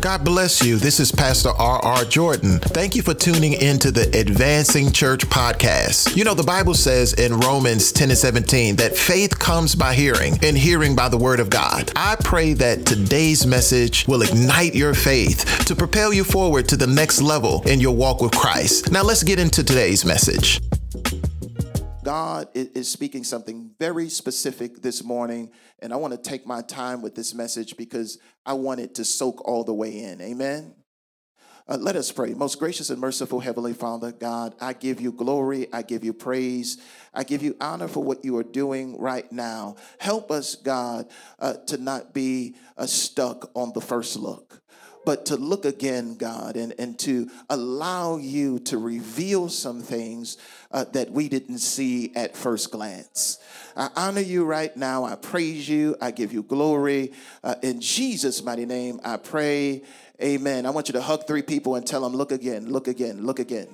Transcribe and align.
God 0.00 0.24
bless 0.24 0.64
you. 0.64 0.78
This 0.78 0.98
is 0.98 1.12
Pastor 1.12 1.50
R.R. 1.50 2.06
Jordan. 2.06 2.58
Thank 2.58 2.96
you 2.96 3.02
for 3.02 3.12
tuning 3.12 3.52
into 3.52 3.90
the 3.90 4.08
Advancing 4.18 4.92
Church 4.92 5.26
podcast. 5.26 6.16
You 6.16 6.24
know, 6.24 6.32
the 6.32 6.42
Bible 6.42 6.72
says 6.72 7.12
in 7.12 7.38
Romans 7.38 7.92
10 7.92 8.08
and 8.08 8.18
17 8.18 8.76
that 8.76 8.96
faith 8.96 9.38
comes 9.38 9.74
by 9.74 9.92
hearing, 9.92 10.38
and 10.42 10.56
hearing 10.56 10.96
by 10.96 11.10
the 11.10 11.18
word 11.18 11.38
of 11.38 11.50
God. 11.50 11.92
I 11.96 12.16
pray 12.16 12.54
that 12.54 12.86
today's 12.86 13.46
message 13.46 14.06
will 14.08 14.22
ignite 14.22 14.74
your 14.74 14.94
faith 14.94 15.66
to 15.66 15.76
propel 15.76 16.14
you 16.14 16.24
forward 16.24 16.66
to 16.68 16.78
the 16.78 16.86
next 16.86 17.20
level 17.20 17.62
in 17.68 17.78
your 17.78 17.94
walk 17.94 18.22
with 18.22 18.32
Christ. 18.32 18.90
Now, 18.90 19.02
let's 19.02 19.22
get 19.22 19.38
into 19.38 19.62
today's 19.62 20.06
message. 20.06 20.62
God 22.02 22.48
is 22.54 22.90
speaking 22.90 23.24
something 23.24 23.72
very 23.78 24.08
specific 24.08 24.80
this 24.80 25.04
morning, 25.04 25.50
and 25.80 25.92
I 25.92 25.96
want 25.96 26.12
to 26.14 26.30
take 26.30 26.46
my 26.46 26.62
time 26.62 27.02
with 27.02 27.14
this 27.14 27.34
message 27.34 27.76
because 27.76 28.18
I 28.46 28.54
want 28.54 28.80
it 28.80 28.94
to 28.94 29.04
soak 29.04 29.46
all 29.46 29.64
the 29.64 29.74
way 29.74 29.98
in. 29.98 30.20
Amen. 30.22 30.74
Uh, 31.68 31.76
let 31.76 31.96
us 31.96 32.10
pray. 32.10 32.32
Most 32.32 32.58
gracious 32.58 32.88
and 32.88 32.98
merciful 33.00 33.38
Heavenly 33.38 33.74
Father, 33.74 34.12
God, 34.12 34.54
I 34.60 34.72
give 34.72 35.00
you 35.00 35.12
glory. 35.12 35.68
I 35.72 35.82
give 35.82 36.02
you 36.02 36.14
praise. 36.14 36.78
I 37.12 37.22
give 37.22 37.42
you 37.42 37.54
honor 37.60 37.86
for 37.86 38.02
what 38.02 38.24
you 38.24 38.36
are 38.38 38.42
doing 38.42 38.98
right 38.98 39.30
now. 39.30 39.76
Help 39.98 40.30
us, 40.30 40.56
God, 40.56 41.06
uh, 41.38 41.54
to 41.66 41.76
not 41.76 42.14
be 42.14 42.56
uh, 42.78 42.86
stuck 42.86 43.50
on 43.54 43.72
the 43.74 43.80
first 43.80 44.16
look 44.16 44.59
but 45.04 45.26
to 45.26 45.36
look 45.36 45.64
again, 45.64 46.16
God, 46.16 46.56
and, 46.56 46.74
and 46.78 46.98
to 47.00 47.30
allow 47.48 48.16
you 48.16 48.58
to 48.60 48.78
reveal 48.78 49.48
some 49.48 49.80
things 49.80 50.36
uh, 50.70 50.84
that 50.92 51.10
we 51.10 51.28
didn't 51.28 51.58
see 51.58 52.12
at 52.14 52.36
first 52.36 52.70
glance. 52.70 53.38
I 53.76 53.90
honor 53.96 54.20
you 54.20 54.44
right 54.44 54.76
now. 54.76 55.04
I 55.04 55.14
praise 55.14 55.68
you. 55.68 55.96
I 56.00 56.10
give 56.10 56.32
you 56.32 56.42
glory. 56.42 57.12
Uh, 57.42 57.54
in 57.62 57.80
Jesus' 57.80 58.42
mighty 58.42 58.66
name, 58.66 59.00
I 59.04 59.16
pray. 59.16 59.82
Amen. 60.22 60.66
I 60.66 60.70
want 60.70 60.88
you 60.88 60.92
to 60.92 61.00
hug 61.00 61.26
three 61.26 61.42
people 61.42 61.76
and 61.76 61.86
tell 61.86 62.02
them, 62.02 62.12
look 62.12 62.32
again, 62.32 62.70
look 62.70 62.88
again, 62.88 63.24
look 63.24 63.38
again. 63.38 63.68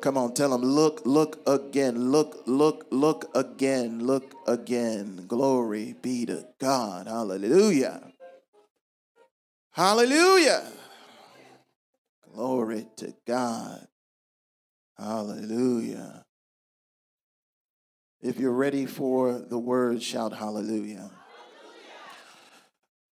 Come 0.00 0.16
on, 0.16 0.32
tell 0.32 0.50
them, 0.50 0.62
look, 0.62 1.02
look 1.04 1.40
again, 1.46 2.12
look, 2.12 2.42
look, 2.46 2.86
look 2.90 3.30
again, 3.34 4.06
look 4.06 4.32
again. 4.46 5.24
Glory 5.26 5.96
be 6.00 6.24
to 6.26 6.46
God. 6.60 7.08
Hallelujah. 7.08 8.12
Hallelujah. 9.78 10.72
Glory 12.34 12.88
to 12.96 13.14
God. 13.24 13.86
Hallelujah. 14.98 16.24
If 18.20 18.40
you're 18.40 18.50
ready 18.50 18.86
for 18.86 19.38
the 19.38 19.56
word, 19.56 20.02
shout 20.02 20.32
hallelujah. 20.32 21.12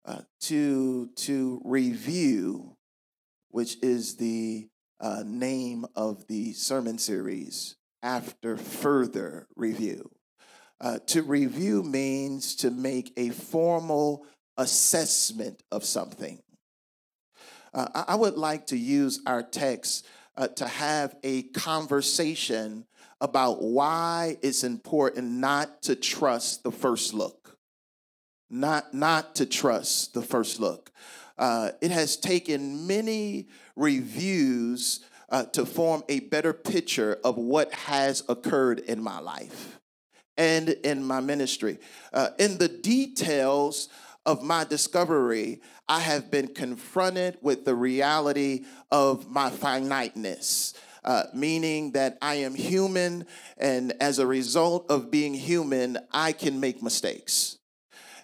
Uh, 0.06 0.22
to, 0.42 1.12
to 1.18 1.62
review, 1.64 2.76
which 3.50 3.78
is 3.84 4.16
the 4.16 4.68
uh, 5.00 5.22
name 5.24 5.86
of 5.96 6.26
the 6.26 6.54
sermon 6.54 6.98
series, 6.98 7.76
after 8.02 8.58
further 8.58 9.46
review. 9.56 10.10
Uh, 10.82 10.98
to 11.06 11.22
review 11.22 11.84
means 11.84 12.56
to 12.56 12.72
make 12.72 13.14
a 13.18 13.30
formal 13.30 14.26
assessment 14.58 15.62
of 15.72 15.86
something. 15.86 16.42
Uh, 17.76 18.06
I 18.08 18.16
would 18.16 18.38
like 18.38 18.68
to 18.68 18.78
use 18.78 19.20
our 19.28 19.44
text 19.44 20.08
uh, 20.38 20.48
to 20.48 20.66
have 20.66 21.14
a 21.24 21.44
conversation 21.44 22.86
about 23.20 23.62
why 23.62 24.38
it's 24.42 24.64
important 24.64 25.30
not 25.30 25.82
to 25.84 25.96
trust 25.96 26.64
the 26.64 26.72
first 26.72 27.14
look. 27.14 27.58
Not, 28.50 28.94
not 28.94 29.36
to 29.36 29.46
trust 29.46 30.14
the 30.14 30.22
first 30.22 30.62
look. 30.62 30.90
Uh, 31.38 31.72
it 31.82 31.92
has 31.92 32.16
taken 32.16 32.88
many 32.88 33.50
reviews 33.76 35.02
uh, 35.30 35.44
to 35.46 35.66
form 35.66 36.04
a 36.08 36.22
better 36.22 36.54
picture 36.54 37.20
of 37.26 37.36
what 37.36 37.74
has 37.74 38.24
occurred 38.30 38.80
in 38.80 39.04
my 39.04 39.20
life 39.20 39.82
and 40.38 40.70
in 40.70 41.04
my 41.04 41.20
ministry. 41.20 41.78
Uh, 42.14 42.30
in 42.40 42.58
the 42.58 42.70
details 42.70 43.90
of 44.26 44.44
my 44.44 44.64
discovery, 44.64 45.62
I 45.88 46.00
have 46.00 46.32
been 46.32 46.48
confronted 46.48 47.38
with 47.42 47.66
the 47.66 47.76
reality 47.76 48.66
of 48.92 49.30
my 49.30 49.50
finiteness. 49.50 50.74
Uh, 51.04 51.26
meaning 51.36 51.92
that 51.92 52.18
I 52.20 52.36
am 52.36 52.56
human, 52.56 53.28
and 53.58 53.94
as 54.02 54.18
a 54.18 54.26
result 54.26 54.90
of 54.90 55.12
being 55.12 55.36
human, 55.36 56.00
I 56.12 56.32
can 56.32 56.60
make 56.60 56.82
mistakes. 56.82 57.60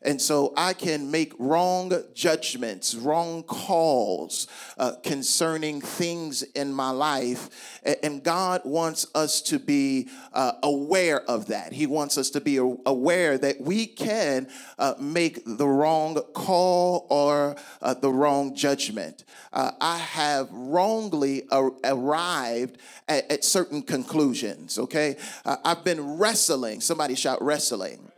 And 0.03 0.19
so 0.19 0.51
I 0.57 0.73
can 0.73 1.11
make 1.11 1.33
wrong 1.37 1.93
judgments, 2.15 2.95
wrong 2.95 3.43
calls 3.43 4.47
uh, 4.79 4.93
concerning 5.03 5.79
things 5.79 6.41
in 6.41 6.73
my 6.73 6.89
life. 6.89 7.79
And 8.01 8.23
God 8.23 8.61
wants 8.65 9.05
us 9.13 9.41
to 9.43 9.59
be 9.59 10.09
uh, 10.33 10.53
aware 10.63 11.21
of 11.29 11.47
that. 11.47 11.73
He 11.73 11.85
wants 11.85 12.17
us 12.17 12.31
to 12.31 12.41
be 12.41 12.57
aware 12.57 13.37
that 13.37 13.61
we 13.61 13.85
can 13.85 14.47
uh, 14.79 14.95
make 14.99 15.41
the 15.45 15.67
wrong 15.67 16.15
call 16.33 17.05
or 17.09 17.55
uh, 17.81 17.93
the 17.93 18.11
wrong 18.11 18.55
judgment. 18.55 19.23
Uh, 19.53 19.71
I 19.79 19.97
have 19.97 20.49
wrongly 20.51 21.43
arrived 21.51 22.77
at, 23.07 23.31
at, 23.31 23.43
certain 23.43 23.81
conclusions, 23.81 24.79
okay? 24.79 25.17
Uh, 25.45 25.57
I've 25.65 25.83
been 25.83 26.17
wrestling, 26.17 26.79
somebody 26.79 27.15
shout 27.15 27.41
wrestling 27.41 28.10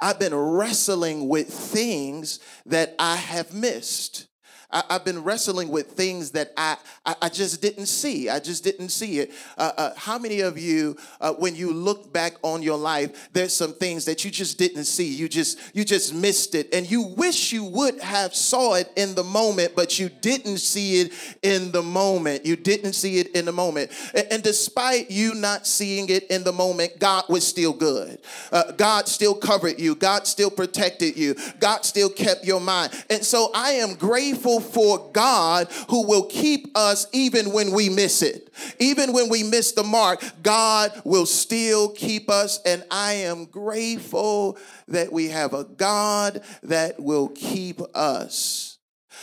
I've 0.00 0.18
been 0.18 0.34
wrestling 0.34 1.28
with 1.28 1.48
things 1.48 2.40
that 2.66 2.94
I 2.98 3.16
have 3.16 3.52
missed. 3.52 4.26
I, 4.74 4.82
have 4.94 5.04
been 5.04 5.22
wrestling 5.22 5.68
with 5.68 5.92
things 5.92 6.32
that 6.32 6.52
I, 6.56 6.76
I, 7.06 7.14
I, 7.22 7.28
just 7.28 7.62
didn't 7.62 7.86
see. 7.86 8.28
I 8.28 8.40
just 8.40 8.64
didn't 8.64 8.88
see 8.88 9.20
it. 9.20 9.30
Uh, 9.56 9.70
uh, 9.76 9.94
how 9.96 10.18
many 10.18 10.40
of 10.40 10.58
you, 10.58 10.96
uh, 11.20 11.32
when 11.34 11.54
you 11.54 11.72
look 11.72 12.12
back 12.12 12.34
on 12.42 12.60
your 12.60 12.76
life, 12.76 13.28
there's 13.32 13.52
some 13.52 13.72
things 13.72 14.04
that 14.06 14.24
you 14.24 14.32
just 14.32 14.58
didn't 14.58 14.86
see. 14.86 15.06
You 15.06 15.28
just 15.28 15.60
you 15.74 15.84
just 15.84 16.12
missed 16.12 16.56
it, 16.56 16.74
and 16.74 16.90
you 16.90 17.02
wish 17.02 17.52
you 17.52 17.62
would 17.64 18.00
have 18.00 18.34
saw 18.34 18.74
it 18.74 18.90
in 18.96 19.14
the 19.14 19.22
moment, 19.22 19.76
but 19.76 20.00
you 20.00 20.08
didn't 20.08 20.58
see 20.58 21.02
it 21.02 21.12
in 21.42 21.70
the 21.70 21.82
moment. 21.82 22.44
You 22.44 22.56
didn't 22.56 22.94
see 22.94 23.20
it 23.20 23.28
in 23.28 23.44
the 23.44 23.52
moment, 23.52 23.92
and, 24.12 24.26
and 24.32 24.42
despite 24.42 25.08
you 25.08 25.34
not 25.34 25.68
seeing 25.68 26.08
it 26.08 26.24
in 26.24 26.42
the 26.42 26.52
moment, 26.52 26.98
God 26.98 27.24
was 27.28 27.46
still 27.46 27.72
good. 27.72 28.18
Uh, 28.50 28.72
God 28.72 29.06
still 29.06 29.34
covered 29.36 29.78
you. 29.78 29.94
God 29.94 30.26
still 30.26 30.50
protected 30.50 31.16
you. 31.16 31.36
God 31.60 31.84
still 31.84 32.10
kept 32.10 32.44
your 32.44 32.60
mind, 32.60 32.92
and 33.08 33.22
so 33.22 33.52
I 33.54 33.72
am 33.72 33.94
grateful 33.94 34.63
for 34.64 35.10
God 35.12 35.68
who 35.88 36.06
will 36.06 36.24
keep 36.24 36.76
us 36.76 37.06
even 37.12 37.52
when 37.52 37.72
we 37.72 37.88
miss 37.88 38.22
it. 38.22 38.50
Even 38.78 39.12
when 39.12 39.28
we 39.28 39.42
miss 39.42 39.72
the 39.72 39.82
mark, 39.82 40.22
God 40.42 40.92
will 41.04 41.26
still 41.26 41.90
keep 41.90 42.30
us. 42.30 42.60
And 42.64 42.84
I 42.90 43.12
am 43.14 43.46
grateful 43.46 44.58
that 44.88 45.12
we 45.12 45.28
have 45.28 45.54
a 45.54 45.64
God 45.64 46.42
that 46.62 47.00
will 47.00 47.28
keep 47.28 47.80
us. 47.94 48.78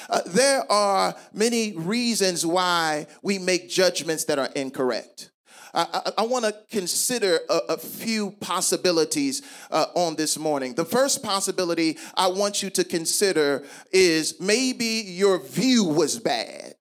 Uh, 0.09 0.21
there 0.25 0.69
are 0.71 1.15
many 1.33 1.73
reasons 1.73 2.45
why 2.45 3.07
we 3.21 3.37
make 3.37 3.69
judgments 3.69 4.25
that 4.25 4.39
are 4.39 4.49
incorrect. 4.55 5.31
I, 5.73 5.87
I, 5.93 6.11
I 6.19 6.25
want 6.25 6.45
to 6.45 6.55
consider 6.69 7.39
a, 7.49 7.59
a, 7.69 7.77
few 7.77 8.31
possibilities 8.31 9.41
uh, 9.69 9.85
on 9.95 10.15
this 10.15 10.37
morning. 10.37 10.73
The 10.73 10.85
first 10.85 11.23
possibility 11.23 11.97
I 12.15 12.27
want 12.27 12.61
you 12.61 12.69
to 12.71 12.83
consider 12.83 13.63
is 13.91 14.39
maybe 14.39 15.03
your 15.05 15.39
view 15.39 15.85
was 15.85 16.19
bad. 16.19 16.75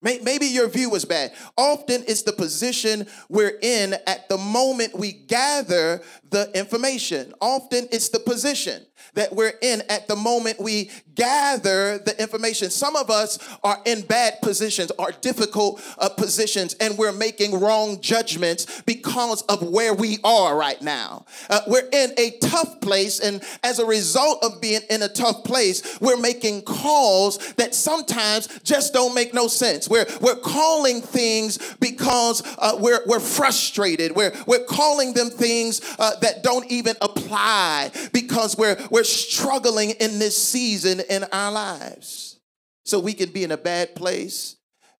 Maybe 0.00 0.46
your 0.46 0.68
view 0.68 0.90
was 0.90 1.04
bad. 1.04 1.32
Often 1.56 2.04
it's 2.06 2.22
the 2.22 2.32
position 2.32 3.08
we're 3.28 3.58
in 3.60 3.94
at 4.06 4.28
the 4.28 4.38
moment 4.38 4.96
we 4.96 5.10
gather 5.12 6.02
the 6.30 6.48
information. 6.56 7.34
Often 7.40 7.88
it's 7.90 8.08
the 8.08 8.20
position 8.20 8.86
that 9.14 9.34
we're 9.34 9.54
in 9.62 9.82
at 9.88 10.08
the 10.08 10.16
moment 10.16 10.60
we 10.60 10.90
gather 11.14 11.98
the 11.98 12.14
information. 12.20 12.70
Some 12.70 12.94
of 12.94 13.10
us 13.10 13.38
are 13.64 13.78
in 13.84 14.02
bad 14.02 14.40
positions, 14.40 14.92
are 14.98 15.10
difficult 15.10 15.82
uh, 15.98 16.08
positions, 16.08 16.74
and 16.74 16.96
we're 16.96 17.12
making 17.12 17.60
wrong 17.60 18.00
judgments 18.00 18.82
because 18.82 19.42
of 19.42 19.62
where 19.62 19.92
we 19.94 20.18
are 20.22 20.56
right 20.56 20.80
now. 20.80 21.26
Uh, 21.50 21.60
we're 21.66 21.88
in 21.92 22.12
a 22.18 22.38
tough 22.40 22.80
place, 22.80 23.18
and 23.18 23.42
as 23.64 23.80
a 23.80 23.86
result 23.86 24.44
of 24.44 24.60
being 24.60 24.80
in 24.90 25.02
a 25.02 25.08
tough 25.08 25.42
place, 25.42 25.98
we're 26.00 26.16
making 26.16 26.62
calls 26.62 27.38
that 27.54 27.74
sometimes 27.74 28.46
just 28.62 28.92
don't 28.92 29.14
make 29.14 29.34
no 29.34 29.48
sense. 29.48 29.88
We're, 29.88 30.06
we're 30.20 30.36
calling 30.36 31.00
things 31.00 31.58
because 31.80 32.42
uh, 32.58 32.76
we're, 32.78 33.00
we're 33.06 33.20
frustrated. 33.20 34.14
We're, 34.14 34.32
we're 34.46 34.64
calling 34.64 35.14
them 35.14 35.30
things 35.30 35.80
uh, 35.98 36.14
that 36.20 36.44
don't 36.44 36.70
even 36.70 36.94
apply 37.00 37.90
because 38.12 38.56
we're, 38.56 38.76
we're 38.90 39.04
struggling 39.04 39.90
in 39.90 40.18
this 40.18 40.36
season 40.36 41.00
in 41.08 41.24
our 41.32 41.52
lives. 41.52 42.40
So 42.84 42.98
we 42.98 43.12
can 43.12 43.30
be 43.30 43.44
in 43.44 43.50
a 43.50 43.56
bad 43.56 43.94
place 43.94 44.56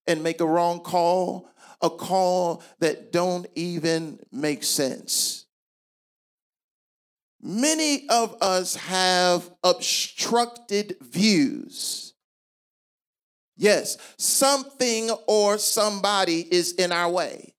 and 0.06 0.22
make 0.22 0.40
a 0.40 0.46
wrong 0.46 0.80
call, 0.80 1.48
a 1.80 1.90
call 1.90 2.62
that 2.80 3.12
don't 3.12 3.46
even 3.54 4.18
make 4.30 4.64
sense. 4.64 5.46
Many 7.40 8.08
of 8.08 8.36
us 8.42 8.74
have 8.74 9.48
obstructed 9.62 10.96
views. 11.00 12.14
Yes, 13.56 13.96
something 14.18 15.10
or 15.26 15.58
somebody 15.58 16.46
is 16.52 16.72
in 16.72 16.92
our 16.92 17.10
way, 17.10 17.54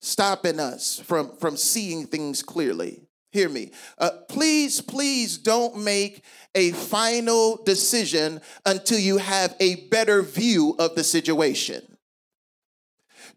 stopping 0.00 0.58
us 0.58 0.98
from, 1.00 1.36
from 1.36 1.56
seeing 1.56 2.06
things 2.06 2.42
clearly. 2.42 3.03
Hear 3.34 3.48
me. 3.48 3.72
Uh, 3.98 4.10
please, 4.28 4.80
please 4.80 5.38
don't 5.38 5.78
make 5.78 6.22
a 6.54 6.70
final 6.70 7.60
decision 7.64 8.40
until 8.64 9.00
you 9.00 9.16
have 9.16 9.56
a 9.58 9.88
better 9.88 10.22
view 10.22 10.76
of 10.78 10.94
the 10.94 11.02
situation. 11.02 11.82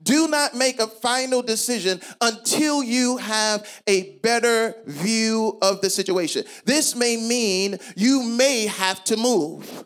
Do 0.04 0.28
not 0.28 0.54
make 0.54 0.80
a 0.80 0.86
final 0.86 1.42
decision 1.42 2.00
until 2.22 2.84
you 2.84 3.18
have 3.18 3.68
a 3.88 4.20
better 4.20 4.76
view 4.86 5.58
of 5.64 5.82
the 5.82 5.90
situation. 5.90 6.44
This 6.64 6.96
may 6.96 7.18
mean 7.18 7.80
you 7.96 8.22
may 8.22 8.68
have 8.68 9.04
to 9.06 9.18
move. 9.18 9.84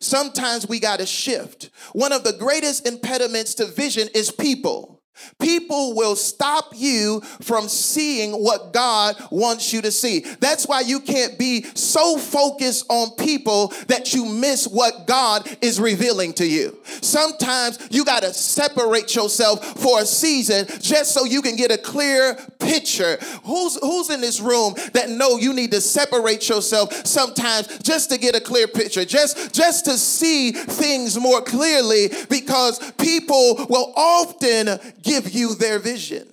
Sometimes 0.00 0.68
we 0.68 0.80
got 0.80 0.98
to 0.98 1.06
shift. 1.06 1.70
One 1.94 2.12
of 2.12 2.24
the 2.24 2.34
greatest 2.34 2.86
impediments 2.86 3.54
to 3.54 3.64
vision 3.64 4.08
is 4.14 4.30
people. 4.30 4.95
People 5.38 5.94
will 5.94 6.16
stop 6.16 6.72
you 6.74 7.20
from 7.40 7.68
seeing 7.68 8.32
what 8.32 8.72
God 8.72 9.16
wants 9.30 9.72
you 9.72 9.82
to 9.82 9.90
see. 9.90 10.20
That's 10.40 10.66
why 10.66 10.80
you 10.80 11.00
can't 11.00 11.38
be 11.38 11.64
so 11.74 12.18
focused 12.18 12.86
on 12.88 13.10
people 13.16 13.68
that 13.88 14.14
you 14.14 14.24
miss 14.26 14.66
what 14.66 15.06
God 15.06 15.48
is 15.60 15.80
revealing 15.80 16.32
to 16.34 16.46
you. 16.46 16.78
Sometimes 16.84 17.78
you 17.90 18.04
got 18.04 18.22
to 18.22 18.32
separate 18.32 19.14
yourself 19.14 19.64
for 19.80 20.00
a 20.00 20.06
season 20.06 20.66
just 20.80 21.12
so 21.12 21.24
you 21.24 21.42
can 21.42 21.56
get 21.56 21.70
a 21.70 21.78
clear 21.78 22.34
picture. 22.58 23.18
Who's 23.44 23.78
who's 23.80 24.10
in 24.10 24.20
this 24.20 24.40
room 24.40 24.74
that 24.92 25.08
know 25.10 25.36
you 25.36 25.52
need 25.52 25.70
to 25.72 25.80
separate 25.80 26.48
yourself 26.48 27.06
sometimes 27.06 27.78
just 27.78 28.10
to 28.10 28.18
get 28.18 28.34
a 28.34 28.40
clear 28.40 28.66
picture, 28.66 29.04
just 29.04 29.54
just 29.54 29.84
to 29.86 29.96
see 29.96 30.52
things 30.52 31.18
more 31.18 31.42
clearly 31.42 32.08
because 32.28 32.92
people 32.92 33.66
will 33.68 33.92
often 33.96 34.78
give 35.06 35.32
you 35.32 35.54
their 35.54 35.78
vision. 35.78 36.26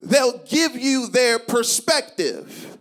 They'll 0.00 0.38
give 0.44 0.76
you 0.76 1.08
their 1.08 1.38
perspective. 1.38 2.78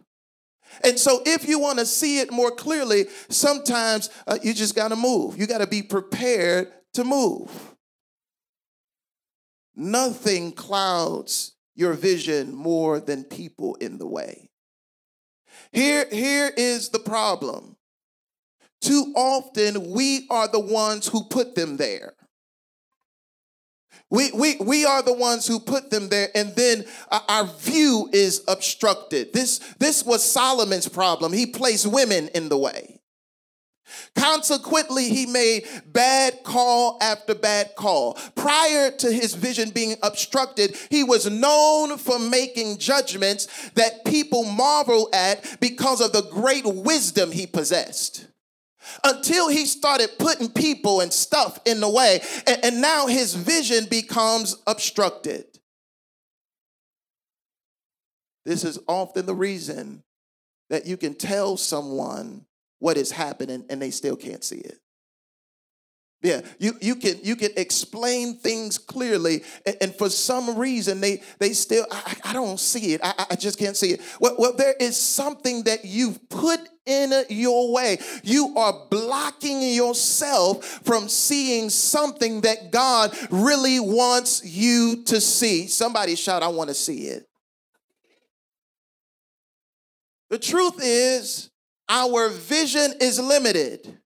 And 0.83 0.99
so, 0.99 1.21
if 1.25 1.47
you 1.47 1.59
want 1.59 1.79
to 1.79 1.85
see 1.85 2.19
it 2.19 2.31
more 2.31 2.51
clearly, 2.51 3.05
sometimes 3.29 4.09
uh, 4.27 4.37
you 4.43 4.53
just 4.53 4.75
got 4.75 4.89
to 4.89 4.95
move. 4.95 5.37
You 5.37 5.47
got 5.47 5.59
to 5.59 5.67
be 5.67 5.81
prepared 5.81 6.71
to 6.93 7.03
move. 7.03 7.49
Nothing 9.75 10.51
clouds 10.51 11.53
your 11.75 11.93
vision 11.93 12.53
more 12.53 12.99
than 12.99 13.23
people 13.23 13.75
in 13.75 13.97
the 13.97 14.07
way. 14.07 14.49
Here, 15.71 16.05
here 16.11 16.51
is 16.55 16.89
the 16.89 16.99
problem. 16.99 17.77
Too 18.81 19.13
often, 19.15 19.91
we 19.91 20.27
are 20.29 20.47
the 20.47 20.59
ones 20.59 21.07
who 21.07 21.23
put 21.23 21.55
them 21.55 21.77
there. 21.77 22.13
We, 24.13 24.31
we, 24.31 24.57
we 24.57 24.85
are 24.85 25.01
the 25.01 25.11
ones 25.11 25.47
who 25.47 25.59
put 25.59 25.89
them 25.89 26.07
there, 26.09 26.29
and 26.35 26.55
then 26.55 26.85
uh, 27.09 27.19
our 27.27 27.45
view 27.45 28.11
is 28.13 28.43
obstructed. 28.47 29.33
This, 29.33 29.57
this 29.79 30.05
was 30.05 30.23
Solomon's 30.23 30.87
problem. 30.87 31.33
He 31.33 31.47
placed 31.47 31.87
women 31.87 32.27
in 32.35 32.47
the 32.47 32.57
way. 32.57 32.99
Consequently, 34.15 35.09
he 35.09 35.25
made 35.25 35.65
bad 35.87 36.43
call 36.43 36.99
after 37.01 37.33
bad 37.33 37.75
call. 37.75 38.13
Prior 38.35 38.91
to 38.91 39.11
his 39.11 39.33
vision 39.33 39.71
being 39.71 39.95
obstructed, 40.03 40.77
he 40.91 41.03
was 41.03 41.27
known 41.27 41.97
for 41.97 42.19
making 42.19 42.77
judgments 42.77 43.47
that 43.71 44.05
people 44.05 44.43
marvel 44.43 45.09
at 45.11 45.57
because 45.59 46.01
of 46.01 46.13
the 46.13 46.29
great 46.29 46.65
wisdom 46.65 47.31
he 47.31 47.47
possessed 47.47 48.27
until 49.03 49.49
he 49.49 49.65
started 49.65 50.09
putting 50.17 50.49
people 50.49 51.01
and 51.01 51.11
stuff 51.11 51.59
in 51.65 51.79
the 51.79 51.89
way. 51.89 52.21
And, 52.47 52.65
and, 52.65 52.81
now 52.81 53.07
his 53.07 53.33
vision 53.33 53.85
becomes 53.89 54.57
obstructed. 54.67 55.45
This 58.45 58.63
is 58.63 58.79
often 58.87 59.25
the 59.25 59.35
reason 59.35 60.03
that 60.69 60.85
you 60.85 60.97
can 60.97 61.13
tell 61.13 61.55
someone 61.55 62.45
what 62.79 62.97
is 62.97 63.11
happening 63.11 63.65
and 63.69 63.81
they 63.81 63.91
still 63.91 64.15
can't 64.15 64.43
see 64.43 64.57
it. 64.57 64.79
Yeah, 66.23 66.39
you, 66.57 66.73
you 66.81 66.95
can 66.95 67.19
you 67.21 67.35
can 67.35 67.51
explain 67.57 68.37
things 68.37 68.77
clearly, 68.77 69.43
and, 69.65 69.75
and 69.81 69.95
for 69.95 70.09
some 70.09 70.57
reason 70.57 71.01
they 71.01 71.21
they 71.39 71.51
still 71.51 71.85
I, 71.91 72.15
I 72.23 72.33
don't 72.33 72.59
see 72.59 72.93
it. 72.93 73.01
I, 73.03 73.25
I 73.31 73.35
just 73.35 73.59
can't 73.59 73.75
see 73.75 73.91
it. 73.91 74.01
Well, 74.21 74.35
well, 74.39 74.55
there 74.55 74.73
is 74.79 74.95
something 74.95 75.63
that 75.63 75.83
you've 75.83 76.29
put 76.29 76.61
in 76.85 77.13
your 77.29 77.71
way. 77.71 77.97
You 78.23 78.57
are 78.57 78.87
blocking 78.89 79.61
yourself 79.61 80.65
from 80.83 81.07
seeing 81.09 81.69
something 81.69 82.41
that 82.41 82.71
God 82.71 83.17
really 83.29 83.79
wants 83.79 84.43
you 84.43 85.03
to 85.05 85.21
see. 85.21 85.67
Somebody 85.67 86.15
shout, 86.15 86.43
"I 86.43 86.47
want 86.47 86.69
to 86.69 86.73
see 86.73 87.07
it." 87.07 87.27
The 90.29 90.39
truth 90.39 90.79
is, 90.81 91.49
our 91.87 92.29
vision 92.29 92.95
is 92.99 93.19
limited. 93.19 93.99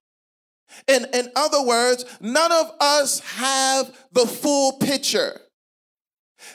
In, 0.86 1.06
in 1.14 1.32
other 1.34 1.62
words, 1.62 2.04
none 2.20 2.52
of 2.52 2.70
us 2.80 3.20
have 3.20 3.96
the 4.12 4.26
full 4.26 4.72
picture. 4.74 5.40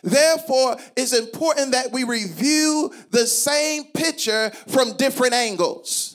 Therefore, 0.04 0.78
it's 0.96 1.12
important 1.12 1.72
that 1.72 1.92
we 1.92 2.04
review 2.04 2.94
the 3.10 3.26
same 3.26 3.86
picture 3.86 4.52
from 4.68 4.96
different 4.96 5.34
angles. 5.34 6.12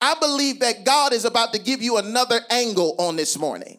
I 0.00 0.14
believe 0.20 0.60
that 0.60 0.84
God 0.84 1.12
is 1.12 1.24
about 1.24 1.52
to 1.52 1.58
give 1.58 1.82
you 1.82 1.98
another 1.98 2.40
angle 2.50 2.94
on 2.98 3.16
this 3.16 3.38
morning. 3.38 3.78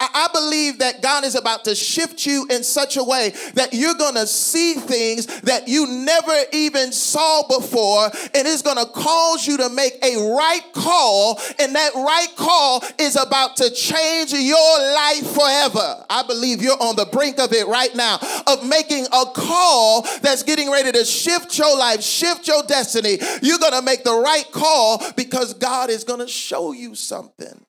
I 0.00 0.28
believe 0.32 0.78
that 0.78 1.02
God 1.02 1.24
is 1.24 1.34
about 1.34 1.64
to 1.64 1.74
shift 1.74 2.24
you 2.24 2.46
in 2.50 2.64
such 2.64 2.96
a 2.96 3.04
way 3.04 3.34
that 3.54 3.74
you're 3.74 3.94
going 3.94 4.14
to 4.14 4.26
see 4.26 4.74
things 4.74 5.26
that 5.42 5.68
you 5.68 5.86
never 5.86 6.36
even 6.52 6.90
saw 6.90 7.46
before, 7.46 8.06
and 8.06 8.48
it's 8.48 8.62
going 8.62 8.78
to 8.78 8.90
cause 8.92 9.46
you 9.46 9.58
to 9.58 9.68
make 9.68 10.02
a 10.02 10.16
right 10.34 10.62
call, 10.72 11.38
and 11.58 11.74
that 11.74 11.94
right 11.94 12.28
call 12.36 12.82
is 12.98 13.16
about 13.16 13.56
to 13.56 13.70
change 13.70 14.32
your 14.32 14.78
life 14.94 15.26
forever. 15.32 16.04
I 16.08 16.24
believe 16.26 16.62
you're 16.62 16.80
on 16.80 16.96
the 16.96 17.06
brink 17.06 17.38
of 17.38 17.52
it 17.52 17.66
right 17.66 17.94
now, 17.94 18.18
of 18.46 18.66
making 18.66 19.04
a 19.06 19.24
call 19.34 20.02
that's 20.22 20.42
getting 20.42 20.70
ready 20.70 20.92
to 20.92 21.04
shift 21.04 21.58
your 21.58 21.76
life, 21.76 22.00
shift 22.02 22.48
your 22.48 22.62
destiny. 22.62 23.18
You're 23.42 23.58
going 23.58 23.74
to 23.74 23.82
make 23.82 24.04
the 24.04 24.14
right 24.14 24.50
call 24.50 25.02
because 25.16 25.54
God 25.54 25.90
is 25.90 26.04
going 26.04 26.20
to 26.20 26.28
show 26.28 26.72
you 26.72 26.94
something. 26.94 27.66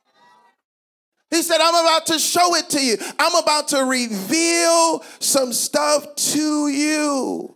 He 1.31 1.41
said, 1.41 1.61
I'm 1.61 1.85
about 1.85 2.05
to 2.07 2.19
show 2.19 2.55
it 2.55 2.69
to 2.71 2.85
you. 2.85 2.97
I'm 3.17 3.35
about 3.41 3.69
to 3.69 3.85
reveal 3.85 5.01
some 5.19 5.53
stuff 5.53 6.13
to 6.15 6.67
you. 6.67 7.55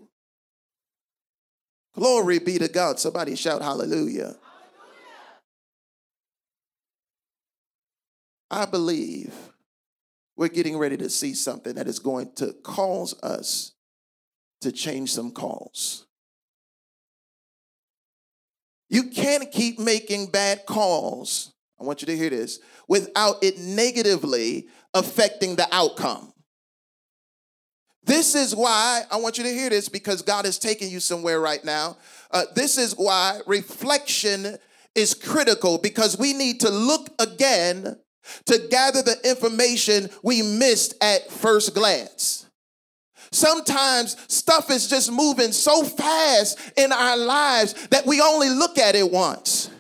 Glory 1.94 2.40
be 2.40 2.58
to 2.58 2.70
God. 2.70 3.00
Somebody 3.00 3.36
shout 3.36 3.62
hallelujah. 3.62 4.36
I 8.50 8.66
believe 8.66 9.34
we're 10.38 10.48
getting 10.48 10.78
ready 10.78 10.96
to 10.98 11.10
see 11.10 11.34
something 11.34 11.76
that 11.76 11.88
is 11.88 12.00
going 12.00 12.32
to 12.36 12.54
cause 12.64 13.14
us 13.22 13.74
to 14.62 14.72
change 14.72 15.12
some 15.12 15.32
calls. 15.32 16.06
You 18.90 19.10
can't 19.10 19.52
keep 19.52 19.80
making 19.80 20.28
bad 20.28 20.66
calls. 20.66 21.55
I 21.80 21.84
want 21.84 22.02
you 22.02 22.06
to 22.08 22.18
hear 22.18 22.30
this 22.30 22.60
without 22.88 23.44
it 23.44 23.58
negatively 23.58 24.68
affecting 24.94 25.56
the 25.56 25.68
outcome. 25.72 26.32
This 28.04 28.36
is 28.36 28.56
why 28.56 29.02
I 29.10 29.18
want 29.18 29.38
you 29.38 29.44
to 29.44 29.50
hear 29.50 29.70
this 29.70 29.90
because 29.90 30.22
God 30.22 30.46
is 30.46 30.60
taking 30.60 30.90
you 30.90 31.00
somewhere 31.00 31.40
right 31.40 31.64
now. 31.66 31.98
Uh, 32.32 32.44
this 32.54 32.78
is 32.78 32.94
why 32.96 33.40
reflection 33.48 34.58
is 34.94 35.14
critical 35.14 35.80
because 35.80 36.18
we 36.18 36.34
need 36.34 36.60
to 36.62 36.70
look 36.70 37.10
again 37.20 37.98
to 38.46 38.68
gather 38.70 39.02
the 39.02 39.18
information 39.28 40.10
we 40.24 40.42
missed 40.42 40.96
at 41.02 41.30
first 41.32 41.74
glance. 41.74 42.46
Sometimes 43.32 44.16
stuff 44.32 44.70
is 44.70 44.88
just 44.88 45.12
moving 45.12 45.52
so 45.52 45.84
fast 45.84 46.60
in 46.78 46.92
our 46.92 47.18
lives 47.18 47.88
that 47.88 48.06
we 48.06 48.22
only 48.22 48.50
look 48.50 48.78
at 48.78 48.96
it 48.96 49.12
once. 49.12 49.72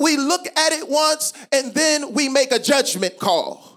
We 0.00 0.16
look 0.16 0.46
at 0.46 0.72
it 0.72 0.88
once 0.88 1.32
and 1.52 1.74
then 1.74 2.12
we 2.14 2.28
make 2.28 2.52
a 2.52 2.58
judgment 2.58 3.18
call. 3.18 3.74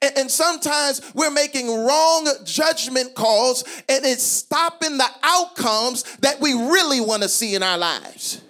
And, 0.00 0.30
sometimes 0.30 1.00
we're 1.12 1.30
making 1.30 1.66
wrong 1.68 2.28
judgment 2.44 3.14
calls 3.14 3.64
and 3.88 4.04
it's 4.04 4.22
stopping 4.22 4.96
the 4.96 5.08
outcomes 5.22 6.04
that 6.18 6.40
we 6.40 6.52
really 6.52 7.00
want 7.00 7.22
to 7.24 7.28
see 7.28 7.54
in 7.54 7.62
our 7.62 7.76
lives. 7.76 8.40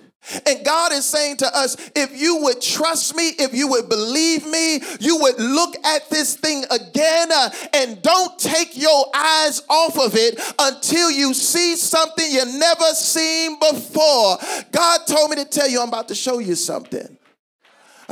And 0.46 0.64
God 0.64 0.92
is 0.92 1.04
saying 1.04 1.38
to 1.38 1.56
us, 1.56 1.76
if 1.96 2.18
you 2.18 2.42
would 2.42 2.60
trust 2.60 3.16
me, 3.16 3.30
if 3.38 3.54
you 3.54 3.68
would 3.68 3.88
believe 3.88 4.46
me, 4.46 4.80
you 5.00 5.18
would 5.18 5.38
look 5.38 5.74
at 5.84 6.08
this 6.10 6.36
thing 6.36 6.64
again 6.70 7.28
uh, 7.32 7.50
and 7.74 8.00
don't 8.02 8.38
take 8.38 8.76
your 8.76 9.06
eyes 9.14 9.62
off 9.68 9.98
of 9.98 10.14
it 10.14 10.40
until 10.58 11.10
you 11.10 11.34
see 11.34 11.76
something 11.76 12.24
you 12.30 12.44
never 12.58 12.94
seen 12.94 13.58
before. 13.58 14.38
God 14.70 15.00
told 15.06 15.30
me 15.30 15.36
to 15.36 15.44
tell 15.44 15.68
you, 15.68 15.80
I'm 15.80 15.88
about 15.88 16.08
to 16.08 16.14
show 16.14 16.38
you 16.38 16.54
something. 16.54 17.18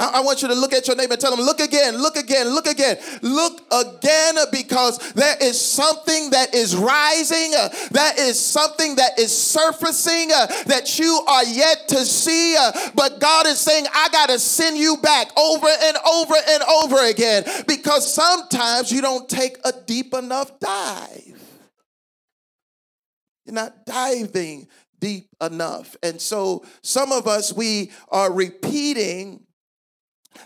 I, 0.01 0.21
want 0.21 0.41
you 0.41 0.49
to 0.49 0.55
look 0.55 0.73
at 0.73 0.87
your 0.87 0.97
neighbor 0.97 1.13
and 1.13 1.21
tell 1.21 1.37
them, 1.37 1.45
look 1.45 1.61
again, 1.61 1.97
look 1.99 2.17
again, 2.17 2.49
look 2.49 2.67
again, 2.67 2.97
look 3.21 3.61
again, 3.71 4.35
because 4.51 4.99
there 5.13 5.37
is 5.43 5.61
something 5.61 6.31
that 6.31 6.55
is 6.55 6.75
rising, 6.75 7.53
uh, 7.57 7.69
that 7.91 8.19
is 8.19 8.39
something 8.39 8.97
that 8.97 9.19
is 9.19 9.37
surfacing 9.37 10.31
uh, 10.35 10.47
that 10.67 10.99
you 10.99 11.23
are 11.29 11.45
yet 11.45 11.89
to 11.89 11.99
see. 11.99 12.57
Uh, 12.59 12.73
but 12.95 13.21
God 13.21 13.47
is 13.47 13.59
saying, 13.59 13.87
I 13.95 14.09
got 14.11 14.31
to 14.31 14.39
send 14.39 14.79
you 14.79 14.97
back 15.03 15.37
over 15.37 15.69
and 15.69 15.97
over 16.11 16.35
and 16.49 16.63
over 16.63 17.09
again 17.09 17.45
because 17.69 18.13
sometimes 18.13 18.91
you 18.91 19.03
don't 19.03 19.29
take 19.29 19.59
a 19.65 19.73
deep 19.87 20.15
enough 20.15 20.59
dive. 20.61 21.41
You're 23.45 23.55
not 23.55 23.85
diving 23.85 24.69
deep 24.99 25.29
enough. 25.41 25.97
And 26.03 26.21
so 26.21 26.65
some 26.83 27.13
of 27.13 27.27
us, 27.27 27.53
we 27.53 27.91
are 28.09 28.33
repeating 28.33 29.45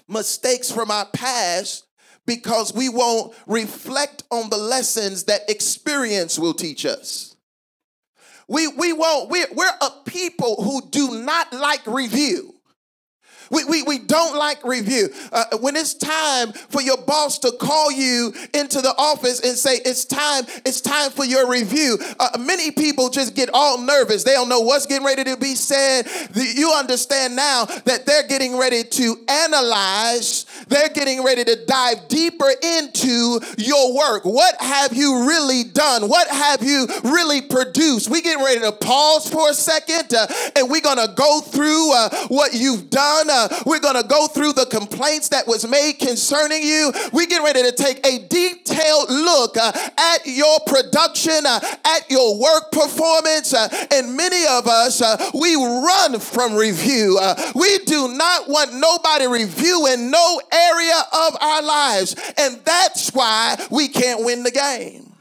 mistakes 0.08 0.70
from 0.70 0.90
our 0.90 1.06
past 1.06 1.86
because 2.26 2.72
we 2.72 2.88
won't 2.88 3.34
reflect 3.46 4.22
on 4.30 4.50
the 4.50 4.56
lessons 4.56 5.24
that 5.24 5.48
experience 5.48 6.38
will 6.38 6.54
teach 6.54 6.86
us. 6.86 7.36
We, 8.48 8.68
we 8.68 8.92
won't, 8.92 9.30
we're, 9.30 9.46
we're 9.54 9.66
a 9.80 9.90
people 10.04 10.62
who 10.62 10.88
do 10.90 11.22
not 11.22 11.52
like 11.52 11.86
review. 11.86 12.53
We, 13.54 13.64
we, 13.64 13.82
we 13.84 13.98
don't 13.98 14.36
like 14.36 14.64
review. 14.64 15.08
Uh, 15.32 15.44
when 15.60 15.76
it's 15.76 15.94
time 15.94 16.52
for 16.52 16.82
your 16.82 16.96
boss 16.96 17.38
to 17.40 17.52
call 17.52 17.92
you 17.92 18.34
into 18.52 18.80
the 18.80 18.94
office 18.98 19.40
and 19.40 19.56
say, 19.56 19.76
it's 19.84 20.04
time, 20.04 20.44
it's 20.64 20.80
time 20.80 21.10
for 21.10 21.24
your 21.24 21.48
review, 21.48 21.98
uh, 22.18 22.36
many 22.38 22.70
people 22.72 23.08
just 23.10 23.34
get 23.34 23.50
all 23.52 23.78
nervous. 23.78 24.24
They 24.24 24.32
don't 24.32 24.48
know 24.48 24.60
what's 24.60 24.86
getting 24.86 25.06
ready 25.06 25.24
to 25.24 25.36
be 25.36 25.54
said. 25.54 26.06
You 26.34 26.72
understand 26.72 27.36
now 27.36 27.64
that 27.64 28.06
they're 28.06 28.26
getting 28.26 28.58
ready 28.58 28.82
to 28.82 29.16
analyze, 29.28 30.46
they're 30.68 30.88
getting 30.88 31.22
ready 31.22 31.44
to 31.44 31.64
dive 31.66 32.08
deeper 32.08 32.50
into 32.62 33.40
your 33.56 33.96
work. 33.96 34.24
What 34.24 34.60
have 34.60 34.94
you 34.94 35.28
really 35.28 35.64
done? 35.64 36.08
What 36.08 36.28
have 36.28 36.62
you 36.62 36.88
really 37.04 37.40
produced? 37.42 38.10
We 38.10 38.20
getting 38.20 38.44
ready 38.44 38.60
to 38.60 38.72
pause 38.72 39.28
for 39.28 39.50
a 39.50 39.54
second 39.54 40.12
uh, 40.12 40.26
and 40.56 40.70
we're 40.70 40.80
going 40.80 40.98
to 40.98 41.12
go 41.14 41.40
through 41.40 41.92
uh, 41.94 42.26
what 42.28 42.54
you've 42.54 42.90
done 42.90 43.30
uh, 43.30 43.43
we're 43.66 43.80
going 43.80 44.00
to 44.00 44.06
go 44.06 44.26
through 44.26 44.52
the 44.52 44.66
complaints 44.66 45.28
that 45.30 45.46
was 45.46 45.66
made 45.68 45.94
concerning 45.94 46.62
you. 46.62 46.92
We 47.12 47.26
get 47.26 47.42
ready 47.42 47.62
to 47.62 47.72
take 47.72 48.04
a 48.06 48.26
detailed 48.28 49.10
look 49.10 49.56
uh, 49.56 49.72
at 49.98 50.26
your 50.26 50.58
production, 50.66 51.46
uh, 51.46 51.60
at 51.84 52.10
your 52.10 52.38
work 52.38 52.72
performance. 52.72 53.54
Uh, 53.54 53.68
and 53.92 54.16
many 54.16 54.46
of 54.46 54.66
us, 54.66 55.00
uh, 55.00 55.30
we 55.34 55.54
run 55.54 56.20
from 56.20 56.54
review. 56.54 57.18
Uh, 57.20 57.34
we 57.54 57.78
do 57.80 58.08
not 58.08 58.48
want 58.48 58.74
nobody 58.74 59.26
reviewing 59.26 60.10
no 60.10 60.40
area 60.52 61.00
of 61.12 61.36
our 61.40 61.62
lives. 61.62 62.16
And 62.36 62.60
that's 62.64 63.10
why 63.14 63.56
we 63.70 63.88
can't 63.88 64.24
win 64.24 64.42
the 64.42 64.50
game. 64.50 65.13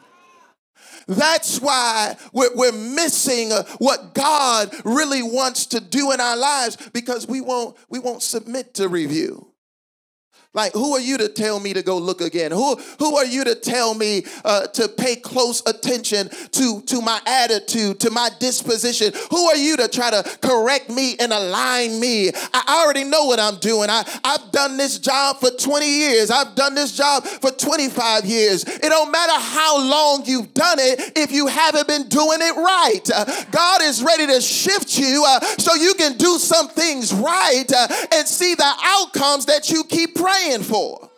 That's 1.08 1.60
why 1.60 2.16
we're, 2.32 2.56
we're 2.56 2.72
missing 2.72 3.52
uh, 3.52 3.64
what 3.78 4.14
God 4.14 4.74
really 4.86 5.24
wants 5.24 5.66
to 5.68 5.80
do 5.80 6.12
in 6.12 6.20
our 6.20 6.38
lives 6.38 6.78
because 6.94 7.28
we 7.28 7.42
won't, 7.42 7.78
we 7.90 8.00
won't 8.00 8.24
submit 8.24 8.74
to 8.76 8.88
review. 8.88 9.53
Like, 10.56 10.74
who 10.74 10.94
are 10.94 11.00
you 11.00 11.18
to 11.18 11.30
tell 11.30 11.60
me 11.60 11.74
to 11.74 11.82
go 11.82 11.98
look 11.98 12.22
again? 12.22 12.52
Who, 12.52 12.76
who 13.00 13.18
are 13.18 13.26
you 13.26 13.44
to 13.44 13.56
tell 13.56 13.96
me 13.96 14.24
uh, 14.46 14.68
to 14.68 14.88
pay 14.88 15.16
close 15.16 15.64
attention 15.66 16.30
to, 16.52 16.82
to 16.82 17.02
my 17.02 17.20
attitude, 17.26 18.00
to 18.02 18.12
my 18.12 18.30
disposition? 18.40 19.14
Who 19.32 19.48
are 19.50 19.56
you 19.56 19.78
to 19.78 19.88
try 19.88 20.12
to 20.12 20.38
correct 20.42 20.92
me 20.92 21.16
and 21.20 21.34
align 21.34 22.00
me? 22.00 22.30
I 22.54 22.84
already 22.84 23.04
know 23.04 23.26
what 23.26 23.40
I'm 23.40 23.58
doing. 23.58 23.90
I, 23.90 24.04
I've 24.24 24.52
done 24.52 24.78
this 24.78 25.00
job 25.00 25.40
for 25.40 25.50
20 25.50 25.88
years. 25.88 26.30
I've 26.30 26.54
done 26.54 26.76
this 26.76 26.96
job 26.96 27.26
for 27.26 27.50
25 27.50 28.26
years. 28.26 28.64
It 28.64 28.82
don't 28.82 29.12
matter 29.12 29.34
how 29.34 29.80
long 29.80 30.24
you've 30.28 30.54
done 30.54 30.78
it 30.78 31.14
if 31.16 31.32
you 31.32 31.48
haven't 31.48 31.88
been 31.88 32.08
doing 32.10 32.40
it 32.42 32.56
right. 32.56 33.02
Uh, 33.12 33.26
God 33.50 33.82
is 33.82 34.04
ready 34.04 34.28
to 34.28 34.40
shift 34.40 35.00
you 35.00 35.26
uh, 35.28 35.40
so 35.58 35.74
you 35.74 35.96
can 35.96 36.16
do 36.16 36.38
some 36.38 36.68
things 36.68 37.12
right 37.12 37.66
uh, 37.76 37.88
and 38.12 38.28
see 38.28 38.54
the 38.54 38.72
outcomes 38.84 39.48
that 39.48 39.72
you 39.72 39.84
keep 39.86 40.14
praying 40.14 40.43
praying 40.44 40.64
for. 40.64 41.10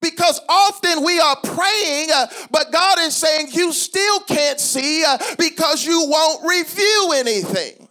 Because 0.00 0.40
often 0.48 1.04
we 1.04 1.20
are 1.20 1.36
praying, 1.44 2.08
uh, 2.12 2.26
but 2.50 2.72
God 2.72 2.98
is 3.00 3.14
saying 3.14 3.48
you 3.52 3.72
still 3.72 4.20
can't 4.20 4.58
see 4.58 5.04
uh, 5.06 5.16
because 5.38 5.84
you 5.84 6.06
won't 6.08 6.44
review 6.44 7.12
anything. 7.14 7.81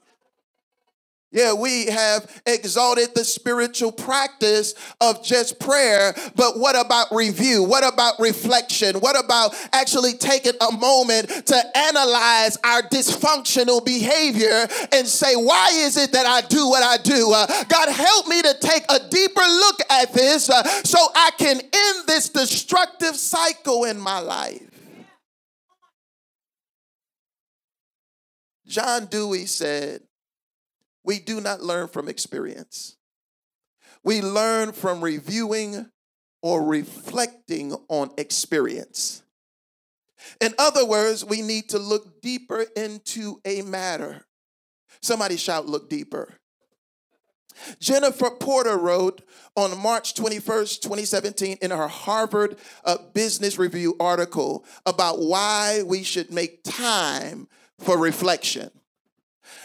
Yeah, 1.33 1.53
we 1.53 1.85
have 1.85 2.41
exalted 2.45 3.15
the 3.15 3.23
spiritual 3.23 3.93
practice 3.93 4.73
of 4.99 5.23
just 5.23 5.61
prayer, 5.61 6.13
but 6.35 6.59
what 6.59 6.75
about 6.75 7.07
review? 7.13 7.63
What 7.63 7.87
about 7.87 8.19
reflection? 8.19 8.97
What 8.97 9.17
about 9.17 9.55
actually 9.71 10.13
taking 10.13 10.51
a 10.59 10.73
moment 10.73 11.29
to 11.47 11.77
analyze 11.77 12.57
our 12.65 12.81
dysfunctional 12.81 13.83
behavior 13.85 14.67
and 14.91 15.07
say, 15.07 15.37
why 15.37 15.69
is 15.71 15.95
it 15.95 16.11
that 16.11 16.25
I 16.25 16.45
do 16.47 16.67
what 16.67 16.83
I 16.83 17.01
do? 17.01 17.31
Uh, 17.33 17.47
God, 17.63 17.89
help 17.89 18.27
me 18.27 18.41
to 18.41 18.53
take 18.59 18.83
a 18.89 18.99
deeper 19.09 19.39
look 19.39 19.79
at 19.89 20.13
this 20.13 20.49
uh, 20.49 20.63
so 20.83 20.99
I 21.15 21.31
can 21.37 21.61
end 21.61 22.07
this 22.07 22.27
destructive 22.27 23.15
cycle 23.15 23.85
in 23.85 23.97
my 24.01 24.19
life. 24.19 24.67
John 28.67 29.05
Dewey 29.05 29.45
said, 29.45 30.01
we 31.03 31.19
do 31.19 31.41
not 31.41 31.61
learn 31.61 31.87
from 31.87 32.07
experience. 32.07 32.97
We 34.03 34.21
learn 34.21 34.71
from 34.71 35.01
reviewing 35.01 35.89
or 36.41 36.63
reflecting 36.63 37.75
on 37.87 38.11
experience. 38.17 39.23
In 40.39 40.53
other 40.57 40.85
words, 40.85 41.25
we 41.25 41.41
need 41.41 41.69
to 41.69 41.79
look 41.79 42.21
deeper 42.21 42.65
into 42.75 43.41
a 43.45 43.61
matter. 43.61 44.25
Somebody 45.01 45.37
shout, 45.37 45.67
look 45.67 45.89
deeper. 45.89 46.35
Jennifer 47.79 48.31
Porter 48.31 48.77
wrote 48.77 49.21
on 49.55 49.77
March 49.77 50.13
21st, 50.13 50.81
2017, 50.81 51.57
in 51.61 51.71
her 51.71 51.87
Harvard 51.87 52.57
uh, 52.85 52.97
Business 53.13 53.57
Review 53.57 53.95
article 53.99 54.65
about 54.85 55.19
why 55.19 55.83
we 55.85 56.03
should 56.03 56.31
make 56.31 56.63
time 56.63 57.47
for 57.77 57.97
reflection. 57.97 58.71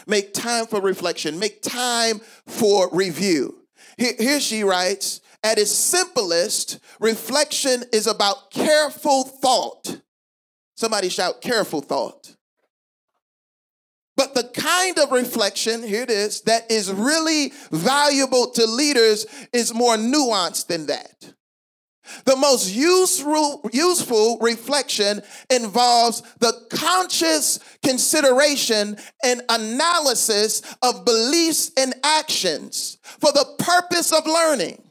Make 0.05 0.33
time 0.33 0.67
for 0.67 0.81
reflection. 0.81 1.39
Make 1.39 1.61
time 1.61 2.19
for 2.45 2.89
review. 2.91 3.63
Here, 3.97 4.13
here 4.19 4.39
she 4.39 4.63
writes 4.63 5.21
At 5.43 5.57
its 5.57 5.71
simplest, 5.71 6.79
reflection 6.99 7.83
is 7.93 8.07
about 8.07 8.51
careful 8.51 9.23
thought. 9.23 10.01
Somebody 10.75 11.09
shout, 11.09 11.41
careful 11.41 11.81
thought. 11.81 12.35
But 14.15 14.33
the 14.33 14.45
kind 14.45 14.97
of 14.97 15.11
reflection, 15.11 15.83
here 15.83 16.01
it 16.01 16.09
is, 16.09 16.41
that 16.41 16.71
is 16.71 16.91
really 16.91 17.53
valuable 17.71 18.49
to 18.51 18.65
leaders 18.65 19.27
is 19.53 19.73
more 19.73 19.95
nuanced 19.95 20.67
than 20.67 20.87
that. 20.87 21.33
The 22.25 22.35
most 22.35 22.73
useful, 22.73 23.69
useful 23.71 24.37
reflection 24.39 25.21
involves 25.49 26.21
the 26.39 26.53
conscious 26.69 27.59
consideration 27.83 28.97
and 29.23 29.41
analysis 29.49 30.61
of 30.81 31.05
beliefs 31.05 31.71
and 31.77 31.93
actions 32.03 32.97
for 33.01 33.31
the 33.31 33.45
purpose 33.59 34.11
of 34.11 34.25
learning. 34.25 34.81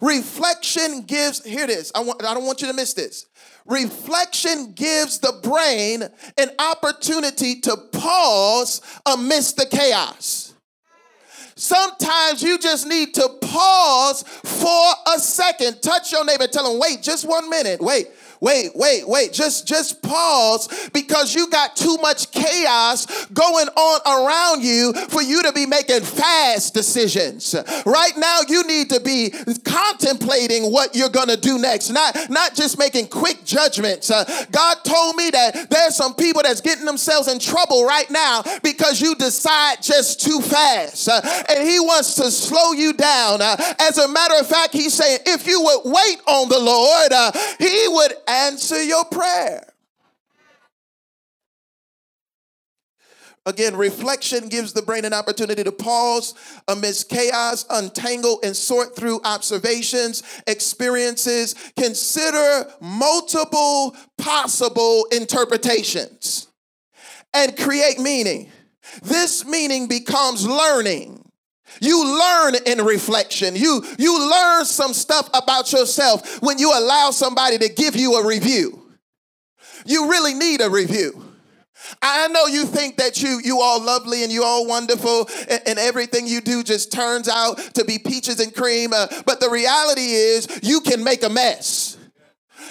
Reflection 0.00 1.02
gives, 1.02 1.44
here 1.44 1.64
it 1.64 1.70
is, 1.70 1.92
I, 1.94 2.00
want, 2.00 2.24
I 2.24 2.34
don't 2.34 2.44
want 2.44 2.60
you 2.60 2.68
to 2.68 2.74
miss 2.74 2.94
this. 2.94 3.26
Reflection 3.66 4.72
gives 4.72 5.18
the 5.18 5.32
brain 5.42 6.02
an 6.38 6.50
opportunity 6.58 7.60
to 7.60 7.76
pause 7.92 8.80
amidst 9.06 9.56
the 9.56 9.66
chaos. 9.66 10.45
Sometimes 11.56 12.42
you 12.42 12.58
just 12.58 12.86
need 12.86 13.14
to 13.14 13.28
pause 13.40 14.22
for 14.22 14.92
a 15.14 15.18
second. 15.18 15.80
Touch 15.80 16.12
your 16.12 16.24
neighbor, 16.24 16.46
tell 16.46 16.70
them, 16.70 16.78
wait 16.78 17.02
just 17.02 17.26
one 17.26 17.48
minute. 17.48 17.80
Wait, 17.80 18.08
Wait, 18.40 18.70
wait, 18.74 19.08
wait. 19.08 19.32
Just 19.32 19.66
just 19.66 20.02
pause 20.02 20.68
because 20.92 21.34
you 21.34 21.48
got 21.50 21.76
too 21.76 21.96
much 21.98 22.30
chaos 22.30 23.26
going 23.26 23.68
on 23.68 24.00
around 24.06 24.62
you 24.62 24.92
for 25.08 25.22
you 25.22 25.42
to 25.42 25.52
be 25.52 25.66
making 25.66 26.00
fast 26.00 26.74
decisions. 26.74 27.54
Right 27.84 28.16
now 28.16 28.40
you 28.48 28.64
need 28.64 28.90
to 28.90 29.00
be 29.00 29.30
contemplating 29.64 30.70
what 30.72 30.94
you're 30.94 31.08
going 31.08 31.28
to 31.28 31.36
do 31.36 31.58
next, 31.58 31.90
not 31.90 32.16
not 32.30 32.54
just 32.54 32.78
making 32.78 33.08
quick 33.08 33.44
judgments. 33.44 34.10
Uh, 34.10 34.24
God 34.50 34.78
told 34.84 35.16
me 35.16 35.30
that 35.30 35.70
there's 35.70 35.96
some 35.96 36.14
people 36.14 36.42
that's 36.42 36.60
getting 36.60 36.84
themselves 36.84 37.28
in 37.28 37.38
trouble 37.38 37.84
right 37.84 38.10
now 38.10 38.42
because 38.62 39.00
you 39.00 39.14
decide 39.14 39.82
just 39.82 40.20
too 40.20 40.40
fast. 40.40 41.08
Uh, 41.08 41.20
and 41.48 41.68
he 41.68 41.80
wants 41.80 42.14
to 42.16 42.30
slow 42.30 42.72
you 42.72 42.92
down. 42.92 43.40
Uh, 43.40 43.56
as 43.80 43.98
a 43.98 44.08
matter 44.08 44.34
of 44.38 44.46
fact, 44.46 44.72
he's 44.72 44.94
saying 44.94 45.18
if 45.26 45.46
you 45.46 45.60
would 45.60 45.80
wait 45.92 46.20
on 46.26 46.48
the 46.48 46.58
Lord, 46.58 47.12
uh, 47.12 47.32
he 47.58 47.88
would 47.88 48.12
answer 48.26 48.82
your 48.82 49.04
prayer. 49.06 49.72
Again, 53.46 53.76
reflection 53.76 54.48
gives 54.48 54.72
the 54.72 54.82
brain 54.82 55.04
an 55.04 55.14
opportunity 55.14 55.62
to 55.62 55.70
pause 55.70 56.34
amidst 56.66 57.08
chaos, 57.08 57.64
untangle, 57.70 58.40
and 58.42 58.56
sort 58.56 58.96
through 58.96 59.20
observations, 59.24 60.24
experiences, 60.48 61.54
consider 61.78 62.68
multiple 62.80 63.96
possible 64.18 65.06
interpretations, 65.12 66.48
and 67.32 67.56
create 67.56 68.00
meaning. 68.00 68.50
This 69.02 69.46
meaning 69.46 69.86
becomes 69.86 70.44
learning. 70.44 71.25
You 71.80 72.18
learn 72.18 72.54
in 72.66 72.84
reflection. 72.84 73.56
You, 73.56 73.84
you 73.98 74.30
learn 74.30 74.64
some 74.64 74.92
stuff 74.92 75.28
about 75.34 75.72
yourself 75.72 76.42
when 76.42 76.58
you 76.58 76.72
allow 76.76 77.10
somebody 77.10 77.58
to 77.58 77.68
give 77.68 77.96
you 77.96 78.14
a 78.14 78.26
review. 78.26 78.82
You 79.84 80.10
really 80.10 80.34
need 80.34 80.60
a 80.60 80.70
review. 80.70 81.22
I 82.02 82.28
know 82.28 82.46
you 82.46 82.64
think 82.64 82.96
that 82.96 83.22
you 83.22 83.40
you 83.44 83.60
all 83.60 83.80
lovely 83.80 84.24
and 84.24 84.32
you 84.32 84.42
all 84.42 84.66
wonderful 84.66 85.28
and, 85.48 85.60
and, 85.66 85.78
everything 85.78 86.26
you 86.26 86.40
do 86.40 86.64
just 86.64 86.90
turns 86.90 87.28
out 87.28 87.58
to 87.74 87.84
be 87.84 87.98
peaches 87.98 88.40
and 88.40 88.52
cream, 88.52 88.92
uh, 88.92 89.06
but 89.24 89.38
the 89.38 89.50
reality 89.50 90.00
is 90.00 90.48
you 90.62 90.80
can 90.80 91.04
make 91.04 91.22
a 91.22 91.28
mess. 91.28 91.96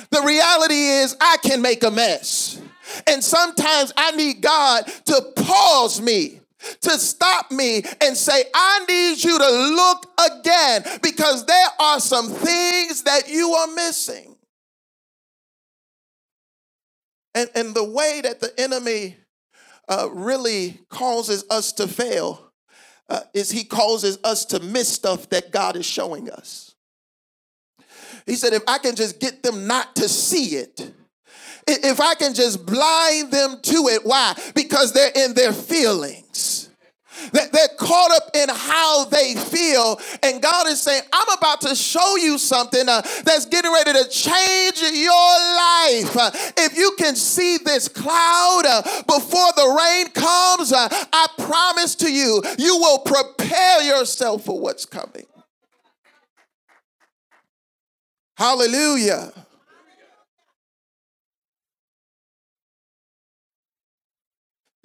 The 0.10 0.22
reality 0.22 0.76
is 0.76 1.16
I 1.22 1.38
can 1.44 1.62
make 1.62 1.84
a 1.84 1.92
mess. 1.92 2.62
And 3.08 3.24
sometimes 3.24 3.94
I 3.96 4.12
need 4.12 4.42
God 4.42 4.86
to 5.06 5.22
pause 5.36 6.02
me 6.02 6.42
to 6.82 6.92
stop 6.92 7.52
me 7.52 7.84
and 8.02 8.16
say, 8.16 8.44
I 8.54 8.86
need 8.88 9.24
you 9.24 9.38
to 9.38 9.50
look 9.50 10.08
again 10.32 10.84
because 11.02 11.46
there 11.46 11.68
are 11.80 12.00
some 12.00 12.30
things 12.30 13.04
that 13.04 13.30
you 13.30 13.52
are 13.52 13.68
missing. 13.68 14.36
And, 17.34 17.50
and 17.54 17.74
the 17.74 17.84
way 17.84 18.22
that 18.24 18.40
the 18.40 18.58
enemy 18.60 19.18
uh, 19.90 20.10
really 20.12 20.80
causes 20.90 21.44
us 21.50 21.74
to 21.74 21.88
fail 21.88 22.52
uh, 23.10 23.22
is 23.34 23.52
he 23.52 23.64
causes 23.64 24.18
us 24.24 24.46
to 24.46 24.60
miss 24.60 24.88
stuff 24.88 25.30
that 25.30 25.52
God 25.52 25.76
is 25.76 25.86
showing 25.86 26.30
us. 26.32 26.74
He 28.26 28.36
said, 28.36 28.54
if 28.54 28.64
I 28.68 28.80
can 28.80 28.96
just 28.96 29.20
get 29.20 29.44
them 29.44 29.68
not 29.68 29.96
to 29.98 30.10
see 30.10 30.56
it, 30.56 30.92
if 31.68 32.00
I 32.00 32.16
can 32.16 32.34
just 32.34 32.66
blind 32.66 33.32
them 33.32 33.58
to 33.62 33.88
it. 33.90 34.06
Why? 34.06 34.36
Because 34.54 34.94
they're 34.94 35.12
in 35.16 35.34
their 35.34 35.54
feelings. 35.54 36.25
They're 37.32 37.68
caught 37.78 38.12
up 38.12 38.36
in 38.36 38.50
how 38.50 39.06
they 39.06 39.36
feel. 39.36 40.00
And 40.22 40.42
God 40.42 40.68
is 40.68 40.82
saying, 40.82 41.02
I'm 41.14 41.38
about 41.38 41.62
to 41.62 41.76
show 41.76 42.18
you 42.18 42.38
something 42.38 42.88
uh, 42.88 43.02
that's 43.24 43.46
getting 43.46 43.72
ready 43.72 43.94
to 43.94 44.10
change 44.10 44.82
your 44.82 45.14
life. 45.14 46.16
Uh, 46.16 46.32
if 46.58 46.78
you 46.78 46.94
can 46.98 47.16
see 47.16 47.58
this 47.64 47.88
cloud 47.88 48.64
uh, 48.68 48.82
before 49.08 49.52
the 49.56 49.78
rain 49.80 50.12
comes, 50.12 50.74
uh, 50.74 50.88
I 50.92 51.28
promise 51.38 51.96
to 51.96 52.12
you, 52.12 52.44
you 52.58 52.78
will 52.78 53.00
prepare 53.00 53.82
yourself 53.84 54.44
for 54.44 54.60
what's 54.60 54.86
coming. 54.86 55.26
Hallelujah. 58.38 59.32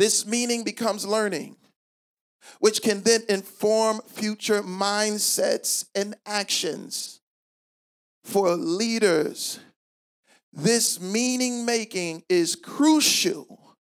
This 0.00 0.25
meaning 0.25 0.64
becomes 0.64 1.07
learning, 1.07 1.57
which 2.59 2.80
can 2.80 3.02
then 3.02 3.21
inform 3.28 4.00
future 4.07 4.62
mindsets 4.62 5.85
and 5.95 6.16
actions. 6.25 7.21
For 8.25 8.57
leaders, 8.57 9.61
this 10.54 10.99
meaning 11.02 11.66
making 11.66 12.23
is 12.30 12.57
crucial 12.57 13.76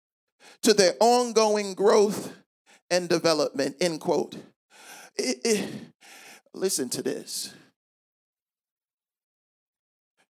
to 0.60 0.74
their 0.74 0.92
ongoing 1.00 1.72
growth 1.72 2.36
and 2.90 3.08
development. 3.08 3.76
End 3.80 4.02
quote. 4.02 4.36
It, 5.16 5.38
it, 5.42 5.70
listen 6.52 6.90
to 6.90 7.02
this. 7.02 7.54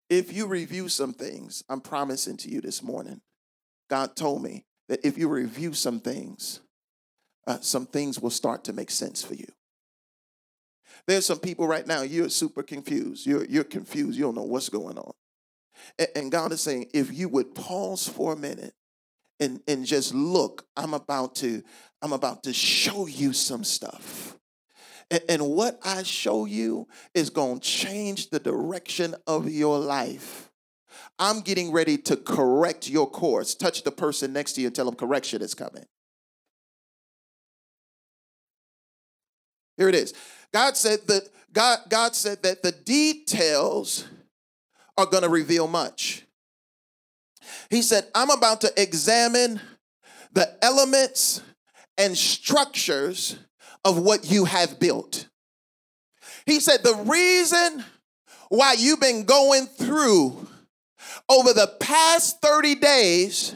If 0.09 0.33
you 0.33 0.47
review 0.47 0.89
some 0.89 1.13
things, 1.13 1.63
I'm 1.69 1.79
promising 1.79 2.35
to 2.39 2.49
you 2.49 2.59
this 2.59 2.83
morning, 2.83 3.21
God 3.89 4.17
told 4.17 4.43
me 4.43 4.65
that 4.87 5.05
if 5.05 5.17
you 5.17 5.27
review 5.27 5.73
some 5.73 5.99
things, 5.99 6.61
uh, 7.45 7.59
some 7.61 7.85
things 7.85 8.19
will 8.19 8.29
start 8.29 8.63
to 8.65 8.73
make 8.73 8.91
sense 8.91 9.23
for 9.23 9.33
you. 9.33 9.47
There's 11.05 11.25
some 11.25 11.39
people 11.39 11.67
right 11.67 11.87
now, 11.87 12.01
you're 12.01 12.29
super 12.29 12.63
confused. 12.63 13.25
You're, 13.25 13.45
you're 13.45 13.63
confused. 13.63 14.17
You 14.17 14.25
don't 14.25 14.35
know 14.35 14.43
what's 14.43 14.69
going 14.69 14.97
on. 14.97 15.13
And, 15.97 16.07
and 16.15 16.31
God 16.31 16.51
is 16.51 16.61
saying, 16.61 16.87
if 16.93 17.13
you 17.13 17.29
would 17.29 17.55
pause 17.55 18.07
for 18.07 18.33
a 18.33 18.37
minute 18.37 18.73
and, 19.39 19.61
and 19.67 19.85
just 19.85 20.13
look, 20.13 20.65
I'm 20.75 20.93
about 20.93 21.35
to, 21.35 21.63
I'm 22.01 22.13
about 22.13 22.43
to 22.43 22.53
show 22.53 23.07
you 23.07 23.33
some 23.33 23.63
stuff. 23.63 24.37
And, 25.09 25.21
and 25.29 25.47
what 25.47 25.79
I 25.83 26.03
show 26.03 26.45
you 26.45 26.87
is 27.13 27.29
going 27.29 27.59
to 27.59 27.67
change 27.67 28.29
the 28.29 28.39
direction 28.39 29.15
of 29.25 29.49
your 29.49 29.79
life 29.79 30.46
I'm 31.19 31.41
getting 31.41 31.71
ready 31.71 31.97
to 31.99 32.15
correct 32.15 32.89
your 32.89 33.09
course. 33.09 33.55
Touch 33.55 33.83
the 33.83 33.91
person 33.91 34.33
next 34.33 34.53
to 34.53 34.61
you 34.61 34.67
and 34.67 34.75
tell 34.75 34.85
them 34.85 34.95
correction 34.95 35.41
is 35.41 35.53
coming. 35.53 35.85
Here 39.77 39.89
it 39.89 39.95
is. 39.95 40.13
God 40.53 40.77
said 40.77 40.99
that 41.07 41.29
God, 41.53 41.79
God 41.89 42.15
said 42.15 42.43
that 42.43 42.61
the 42.61 42.71
details 42.71 44.07
are 44.97 45.05
going 45.05 45.23
to 45.23 45.29
reveal 45.29 45.67
much. 45.67 46.23
He 47.69 47.81
said, 47.81 48.05
I'm 48.13 48.29
about 48.29 48.61
to 48.61 48.73
examine 48.81 49.61
the 50.33 50.55
elements 50.61 51.41
and 51.97 52.17
structures 52.17 53.37
of 53.85 53.97
what 53.97 54.29
you 54.29 54.45
have 54.45 54.79
built. 54.79 55.27
He 56.45 56.59
said, 56.59 56.83
the 56.83 57.03
reason 57.05 57.83
why 58.49 58.75
you've 58.77 58.99
been 58.99 59.23
going 59.23 59.65
through 59.65 60.46
over 61.29 61.53
the 61.53 61.71
past 61.79 62.41
30 62.41 62.75
days 62.75 63.55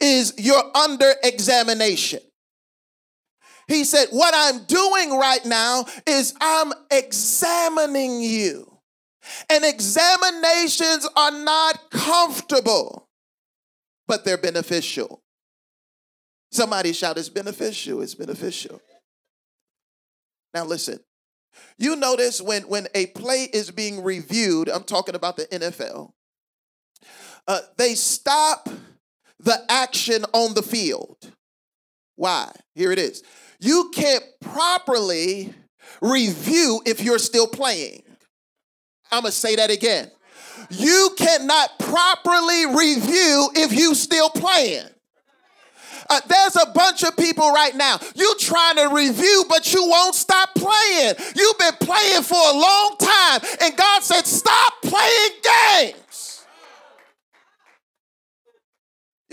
is 0.00 0.34
you're 0.38 0.76
under 0.76 1.12
examination. 1.22 2.20
He 3.68 3.84
said, 3.84 4.08
What 4.10 4.34
I'm 4.36 4.64
doing 4.64 5.18
right 5.18 5.44
now 5.44 5.86
is 6.06 6.34
I'm 6.40 6.72
examining 6.90 8.20
you. 8.20 8.68
And 9.48 9.64
examinations 9.64 11.08
are 11.16 11.30
not 11.30 11.90
comfortable, 11.90 13.08
but 14.08 14.24
they're 14.24 14.36
beneficial. 14.38 15.22
Somebody 16.50 16.92
shout, 16.92 17.18
It's 17.18 17.28
beneficial. 17.28 18.02
It's 18.02 18.14
beneficial. 18.14 18.80
Now, 20.54 20.64
listen. 20.64 21.00
You 21.78 21.96
notice 21.96 22.40
when, 22.40 22.62
when 22.62 22.88
a 22.94 23.06
play 23.06 23.48
is 23.52 23.70
being 23.70 24.02
reviewed, 24.02 24.68
I'm 24.68 24.84
talking 24.84 25.14
about 25.14 25.36
the 25.36 25.44
NFL, 25.46 26.12
uh, 27.46 27.60
they 27.76 27.94
stop 27.94 28.68
the 29.40 29.58
action 29.68 30.24
on 30.32 30.54
the 30.54 30.62
field. 30.62 31.16
Why? 32.16 32.50
Here 32.74 32.92
it 32.92 32.98
is. 32.98 33.22
You 33.58 33.90
can't 33.94 34.24
properly 34.40 35.52
review 36.00 36.80
if 36.86 37.02
you're 37.02 37.18
still 37.18 37.46
playing. 37.46 38.02
I'm 39.10 39.22
going 39.22 39.32
to 39.32 39.36
say 39.36 39.56
that 39.56 39.70
again. 39.70 40.10
You 40.70 41.10
cannot 41.18 41.78
properly 41.78 42.66
review 42.66 43.50
if 43.54 43.72
you 43.72 43.94
still 43.94 44.30
playing. 44.30 44.86
Uh, 46.08 46.20
there's 46.28 46.56
a 46.56 46.70
bunch 46.72 47.04
of 47.04 47.16
people 47.16 47.50
right 47.52 47.74
now. 47.74 47.98
You 48.14 48.34
trying 48.38 48.76
to 48.76 48.88
review, 48.94 49.44
but 49.48 49.72
you 49.72 49.86
won't 49.86 50.14
stop 50.14 50.54
playing. 50.54 51.14
You've 51.36 51.58
been 51.58 51.74
playing 51.80 52.22
for 52.22 52.34
a 52.34 52.52
long 52.52 52.96
time, 52.98 53.40
and 53.62 53.76
God 53.76 54.02
said, 54.02 54.26
"Stop 54.26 54.82
playing 54.82 55.30
games." 55.42 56.01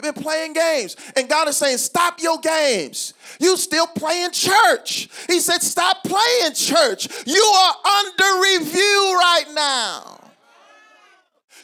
You've 0.02 0.16
been 0.16 0.24
playing 0.24 0.54
games. 0.54 0.96
And 1.18 1.28
God 1.28 1.50
is 1.50 1.58
saying, 1.58 1.78
stop 1.78 2.22
your 2.22 2.40
games. 2.40 3.14
You 3.38 3.58
still 3.58 3.86
playing 3.86 4.32
church. 4.32 5.10
He 5.28 5.42
said, 5.42 5.62
stop 5.62 6.04
playing 6.06 6.54
church. 6.54 7.10
You 7.28 7.44
are 7.44 7.76
under 7.86 8.42
review 8.42 9.18
right 9.20 9.46
now. 9.54 10.32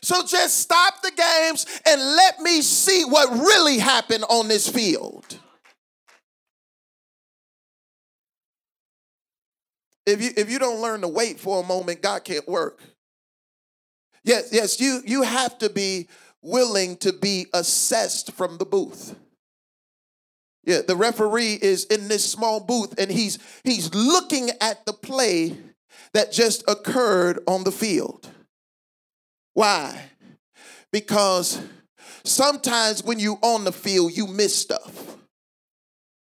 So 0.02 0.26
just 0.26 0.60
stop 0.60 1.02
the 1.02 1.12
games 1.12 1.66
and 1.86 2.02
let 2.02 2.40
me 2.42 2.62
see 2.62 3.06
what 3.06 3.32
really 3.32 3.80
happened 3.80 4.26
on 4.30 4.50
this 4.50 4.68
field. 4.68 5.40
If 10.06 10.22
you 10.22 10.32
if 10.38 10.52
you 10.52 10.60
don't 10.60 10.82
learn 10.82 11.02
to 11.02 11.08
wait 11.08 11.40
for 11.40 11.64
a 11.64 11.66
moment, 11.66 12.04
God 12.04 12.24
can't 12.24 12.48
work. 12.48 12.84
Yes, 14.24 14.50
yes, 14.52 14.80
you 14.80 15.02
you 15.06 15.24
have 15.24 15.58
to 15.60 15.70
be 15.70 16.08
willing 16.46 16.96
to 16.98 17.12
be 17.12 17.48
assessed 17.54 18.32
from 18.34 18.58
the 18.58 18.66
booth. 18.66 19.16
Yeah, 20.64 20.82
the 20.88 20.96
referee 20.96 21.60
is 21.62 21.86
in 21.86 22.08
this 22.08 22.30
small 22.30 22.60
booth 22.60 23.00
and 23.00 23.12
he's 23.12 23.38
he's 23.64 23.94
looking 23.94 24.50
at 24.62 24.86
the 24.86 24.94
play 24.94 25.58
that 26.14 26.32
just 26.32 26.64
occurred 26.68 27.40
on 27.48 27.64
the 27.64 27.72
field. 27.72 28.30
Why? 29.54 30.10
Because 30.92 31.62
sometimes 32.24 33.04
when 33.04 33.20
you 33.20 33.38
on 33.42 33.64
the 33.64 33.72
field, 33.72 34.16
you 34.16 34.28
miss 34.28 34.56
stuff. 34.56 35.18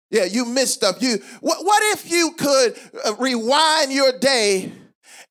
Yeah, 0.09 0.25
you 0.25 0.45
miss 0.45 0.73
stuff. 0.73 1.01
You 1.01 1.19
what, 1.41 1.65
what 1.65 1.83
if 1.97 2.09
you 2.09 2.31
could 2.37 2.77
uh, 3.05 3.15
rewind 3.15 3.91
your 3.91 4.17
day 4.17 4.71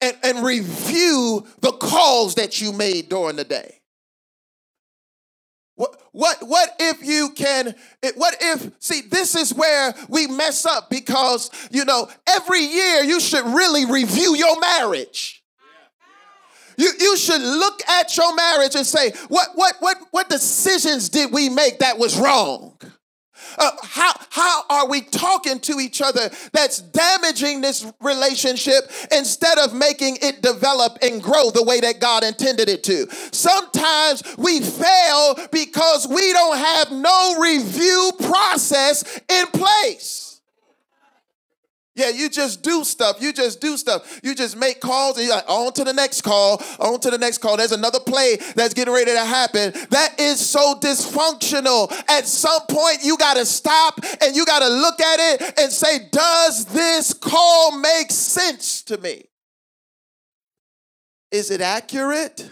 and, 0.01 0.17
and 0.23 0.45
review 0.45 1.47
the 1.61 1.73
calls 1.73 2.35
that 2.35 2.61
you 2.61 2.73
made 2.73 3.09
during 3.09 3.37
the 3.37 3.45
day? 3.45 3.82
What, 5.75 6.01
what, 6.13 6.37
what 6.43 6.77
if 6.79 7.03
you 7.03 7.31
can, 7.31 7.75
what 8.17 8.37
if, 8.41 8.71
see, 8.79 9.01
this 9.03 9.35
is 9.35 9.55
where 9.55 9.95
we 10.09 10.27
mess 10.27 10.67
up 10.67 10.91
because, 10.91 11.51
you 11.71 11.85
know, 11.85 12.09
every 12.27 12.61
year 12.61 13.03
you 13.03 13.21
should 13.21 13.47
really 13.47 13.87
review 13.87 14.37
your 14.37 14.61
marriage. 14.61 15.43
You, 16.77 16.91
you 16.99 17.17
should 17.17 17.41
look 17.41 17.87
at 17.89 18.17
your 18.17 18.35
marriage 18.35 18.75
and 18.75 18.87
say, 18.87 19.13
what, 19.29 19.49
what, 19.55 19.77
what, 19.81 19.97
what 20.11 20.29
decisions 20.29 21.09
did 21.09 21.33
we 21.33 21.49
make 21.49 21.79
that 21.79 21.99
was 21.99 22.19
wrong? 22.19 22.79
Uh, 23.59 23.71
how, 23.83 24.13
how 24.31 24.63
are 24.71 24.89
we 24.89 25.01
talking 25.01 25.61
to 25.61 25.81
each 25.81 26.01
other 26.01 26.31
that's 26.53 26.81
damaging 26.81 27.61
this 27.61 27.91
relationship 28.01 28.91
instead 29.11 29.59
of 29.59 29.75
making 29.75 30.19
it 30.23 30.43
develop 30.43 30.99
and 31.03 31.23
grow 31.23 31.51
the 31.51 31.63
way 31.63 31.81
that 31.81 32.01
God 32.01 32.25
intended 32.25 32.69
it 32.69 32.85
to? 32.85 33.07
Sometimes 33.33 34.23
we 34.39 34.61
fail 34.61 35.39
because 35.51 36.09
we 36.09 36.33
don't 36.33 36.57
have 36.57 36.93
no 36.93 37.39
review 37.41 38.13
process 38.19 39.21
in 39.29 39.47
place. 39.49 40.32
Yeah, 41.95 42.09
you 42.09 42.31
just 42.31 42.63
do 42.63 42.85
stuff. 42.85 43.19
You 43.21 43.35
just 43.35 43.61
do 43.61 43.77
stuff. 43.77 44.21
You 44.23 44.35
just 44.35 44.57
make 44.57 44.81
calls 44.81 45.19
and 45.19 45.27
you're 45.27 45.37
like, 45.37 45.49
on 45.49 45.75
to 45.75 45.85
the 45.85 45.93
next 45.93 46.23
call, 46.23 46.63
on 46.79 46.99
to 47.01 47.11
the 47.11 47.19
next 47.19 47.39
call. 47.39 47.59
There's 47.59 47.73
another 47.73 48.01
play 48.01 48.37
that's 48.57 48.73
getting 48.73 48.95
ready 48.95 49.13
to 49.13 49.25
happen. 49.25 49.73
That 49.91 50.19
is 50.19 50.41
so 50.41 50.75
dysfunctional. 50.81 51.93
At 52.09 52.27
some 52.27 52.63
point, 52.69 53.05
you 53.05 53.19
got 53.19 53.37
to 53.37 53.45
stop 53.45 54.01
and 54.23 54.35
you 54.35 54.47
got 54.47 54.61
to 54.61 54.69
look 54.69 55.01
at 55.01 55.19
it 55.21 55.59
and 55.59 55.71
say, 55.71 56.09
does 56.11 56.65
this 56.67 57.13
call 57.13 57.79
make 57.79 58.11
sense 58.11 58.83
to 58.85 58.97
me? 58.97 59.25
Is 61.31 61.51
it 61.51 61.61
accurate? 61.61 62.51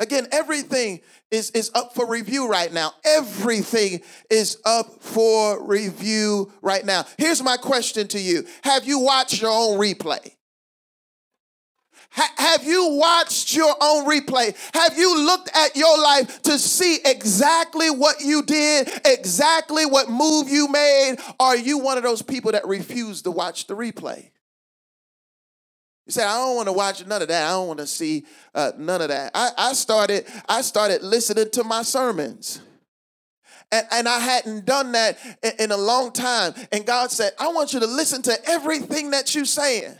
Again, 0.00 0.26
everything 0.32 1.00
is, 1.30 1.50
is 1.52 1.70
up 1.74 1.94
for 1.94 2.08
review 2.08 2.48
right 2.48 2.72
now. 2.72 2.92
Everything 3.04 4.00
is 4.28 4.58
up 4.64 5.00
for 5.00 5.64
review 5.64 6.52
right 6.62 6.84
now. 6.84 7.04
Here's 7.16 7.42
my 7.42 7.56
question 7.56 8.08
to 8.08 8.20
you 8.20 8.44
Have 8.62 8.86
you 8.86 8.98
watched 8.98 9.40
your 9.40 9.52
own 9.52 9.78
replay? 9.78 10.34
Ha- 12.10 12.34
have 12.36 12.64
you 12.64 12.90
watched 12.90 13.54
your 13.56 13.74
own 13.80 14.06
replay? 14.06 14.54
Have 14.72 14.96
you 14.96 15.26
looked 15.26 15.50
at 15.54 15.74
your 15.74 16.00
life 16.00 16.42
to 16.42 16.58
see 16.58 16.98
exactly 17.04 17.90
what 17.90 18.20
you 18.20 18.42
did, 18.42 18.88
exactly 19.04 19.84
what 19.84 20.08
move 20.08 20.48
you 20.48 20.68
made? 20.68 21.16
Are 21.40 21.56
you 21.56 21.78
one 21.78 21.96
of 21.96 22.04
those 22.04 22.22
people 22.22 22.52
that 22.52 22.66
refuse 22.68 23.22
to 23.22 23.32
watch 23.32 23.66
the 23.66 23.74
replay? 23.74 24.30
You 26.06 26.12
said, 26.12 26.26
I 26.26 26.36
don't 26.36 26.56
want 26.56 26.68
to 26.68 26.72
watch 26.72 27.06
none 27.06 27.22
of 27.22 27.28
that. 27.28 27.46
I 27.46 27.50
don't 27.50 27.66
want 27.66 27.80
to 27.80 27.86
see 27.86 28.26
uh, 28.54 28.72
none 28.76 29.00
of 29.00 29.08
that. 29.08 29.30
I, 29.34 29.50
I 29.56 29.72
started, 29.72 30.26
I 30.48 30.60
started 30.60 31.02
listening 31.02 31.50
to 31.52 31.64
my 31.64 31.82
sermons. 31.82 32.60
And, 33.72 33.86
and 33.90 34.08
I 34.08 34.18
hadn't 34.18 34.66
done 34.66 34.92
that 34.92 35.18
in, 35.42 35.52
in 35.58 35.70
a 35.72 35.76
long 35.76 36.12
time. 36.12 36.52
And 36.72 36.84
God 36.84 37.10
said, 37.10 37.32
I 37.38 37.48
want 37.48 37.72
you 37.72 37.80
to 37.80 37.86
listen 37.86 38.20
to 38.22 38.36
everything 38.48 39.12
that 39.12 39.34
you're 39.34 39.46
saying. 39.46 39.96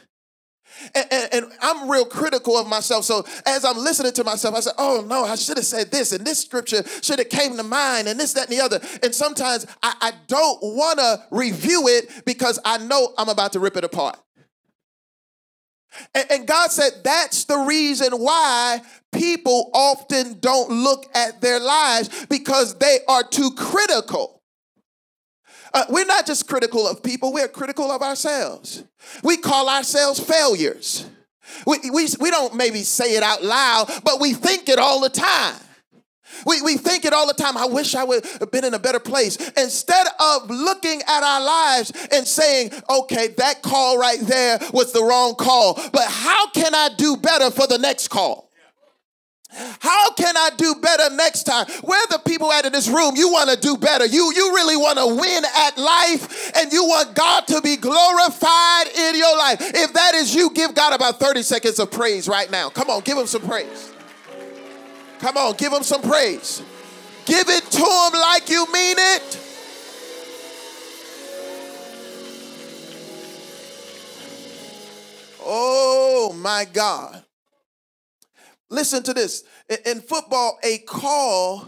And, 0.94 1.06
and, 1.10 1.28
and, 1.32 1.52
I'm 1.60 1.88
real 1.88 2.04
critical 2.04 2.58
of 2.58 2.66
myself. 2.66 3.04
So 3.04 3.24
as 3.46 3.64
I'm 3.64 3.78
listening 3.78 4.12
to 4.12 4.24
myself, 4.24 4.56
I 4.56 4.60
said, 4.60 4.72
"Oh 4.76 5.04
no, 5.08 5.24
I 5.24 5.36
should 5.36 5.56
have 5.56 5.64
said 5.64 5.92
this, 5.92 6.10
and 6.10 6.26
this 6.26 6.40
scripture 6.40 6.82
should 7.00 7.20
have 7.20 7.28
came 7.28 7.56
to 7.56 7.62
mind, 7.62 8.08
and 8.08 8.18
this, 8.18 8.32
that, 8.32 8.50
and 8.50 8.58
the 8.58 8.62
other." 8.62 8.80
And 9.02 9.14
sometimes 9.14 9.66
I, 9.84 9.94
I 10.00 10.12
don't 10.26 10.58
want 10.60 10.98
to 10.98 11.22
review 11.30 11.86
it 11.86 12.24
because 12.26 12.58
I 12.64 12.78
know 12.78 13.14
I'm 13.16 13.28
about 13.28 13.52
to 13.52 13.60
rip 13.60 13.76
it 13.76 13.84
apart. 13.84 14.18
And, 16.14 16.30
and 16.30 16.46
God 16.46 16.70
said 16.70 16.92
that's 17.02 17.44
the 17.44 17.58
reason 17.58 18.12
why 18.14 18.80
people 19.12 19.70
often 19.74 20.38
don't 20.40 20.70
look 20.70 21.06
at 21.14 21.40
their 21.40 21.60
lives 21.60 22.26
because 22.26 22.78
they 22.78 22.98
are 23.08 23.22
too 23.22 23.50
critical. 23.56 24.42
Uh, 25.72 25.84
we're 25.88 26.06
not 26.06 26.26
just 26.26 26.48
critical 26.48 26.86
of 26.86 27.02
people, 27.02 27.32
we're 27.32 27.48
critical 27.48 27.90
of 27.90 28.00
ourselves. 28.00 28.84
We 29.22 29.36
call 29.36 29.68
ourselves 29.68 30.20
failures. 30.20 31.06
We, 31.66 31.78
we, 31.92 32.08
we 32.20 32.30
don't 32.30 32.54
maybe 32.54 32.82
say 32.82 33.16
it 33.16 33.22
out 33.22 33.42
loud, 33.42 33.90
but 34.04 34.20
we 34.20 34.32
think 34.32 34.68
it 34.68 34.78
all 34.78 35.00
the 35.00 35.10
time. 35.10 35.60
We, 36.46 36.62
we 36.62 36.76
think 36.76 37.04
it 37.04 37.12
all 37.12 37.26
the 37.26 37.34
time. 37.34 37.56
I 37.56 37.66
wish 37.66 37.94
I 37.94 38.04
would 38.04 38.24
have 38.40 38.50
been 38.50 38.64
in 38.64 38.74
a 38.74 38.78
better 38.78 39.00
place. 39.00 39.36
Instead 39.50 40.06
of 40.18 40.50
looking 40.50 41.02
at 41.06 41.22
our 41.22 41.44
lives 41.44 41.92
and 42.12 42.26
saying, 42.26 42.72
okay, 42.88 43.28
that 43.38 43.62
call 43.62 43.98
right 43.98 44.20
there 44.20 44.58
was 44.72 44.92
the 44.92 45.02
wrong 45.02 45.34
call, 45.34 45.74
but 45.92 46.04
how 46.08 46.48
can 46.50 46.74
I 46.74 46.90
do 46.96 47.16
better 47.16 47.50
for 47.50 47.66
the 47.66 47.78
next 47.78 48.08
call? 48.08 48.50
How 49.78 50.10
can 50.12 50.36
I 50.36 50.50
do 50.56 50.74
better 50.82 51.14
next 51.14 51.44
time? 51.44 51.66
Where 51.82 52.04
the 52.10 52.18
people 52.18 52.50
at 52.52 52.64
in 52.64 52.72
this 52.72 52.88
room? 52.88 53.14
You 53.14 53.30
want 53.30 53.50
to 53.50 53.56
do 53.56 53.76
better. 53.76 54.04
You, 54.04 54.32
you 54.34 54.52
really 54.52 54.76
want 54.76 54.98
to 54.98 55.06
win 55.06 55.44
at 55.44 55.78
life 55.78 56.56
and 56.56 56.72
you 56.72 56.84
want 56.84 57.14
God 57.14 57.46
to 57.48 57.60
be 57.60 57.76
glorified 57.76 58.86
in 58.88 59.16
your 59.16 59.36
life. 59.38 59.58
If 59.60 59.92
that 59.92 60.14
is 60.14 60.34
you, 60.34 60.50
give 60.50 60.74
God 60.74 60.92
about 60.92 61.20
30 61.20 61.42
seconds 61.42 61.78
of 61.78 61.90
praise 61.90 62.26
right 62.26 62.50
now. 62.50 62.68
Come 62.68 62.90
on, 62.90 63.02
give 63.02 63.16
him 63.16 63.26
some 63.26 63.42
praise. 63.42 63.93
Come 65.18 65.36
on, 65.36 65.54
give 65.56 65.72
him 65.72 65.82
some 65.82 66.02
praise. 66.02 66.62
Give 67.24 67.48
it 67.48 67.64
to 67.64 67.78
him 67.78 68.20
like 68.20 68.48
you 68.50 68.70
mean 68.72 68.96
it. 68.98 69.40
Oh 75.46 76.34
my 76.38 76.66
God. 76.70 77.22
Listen 78.70 79.02
to 79.04 79.14
this. 79.14 79.44
In 79.86 80.00
football, 80.00 80.58
a 80.62 80.78
call 80.78 81.66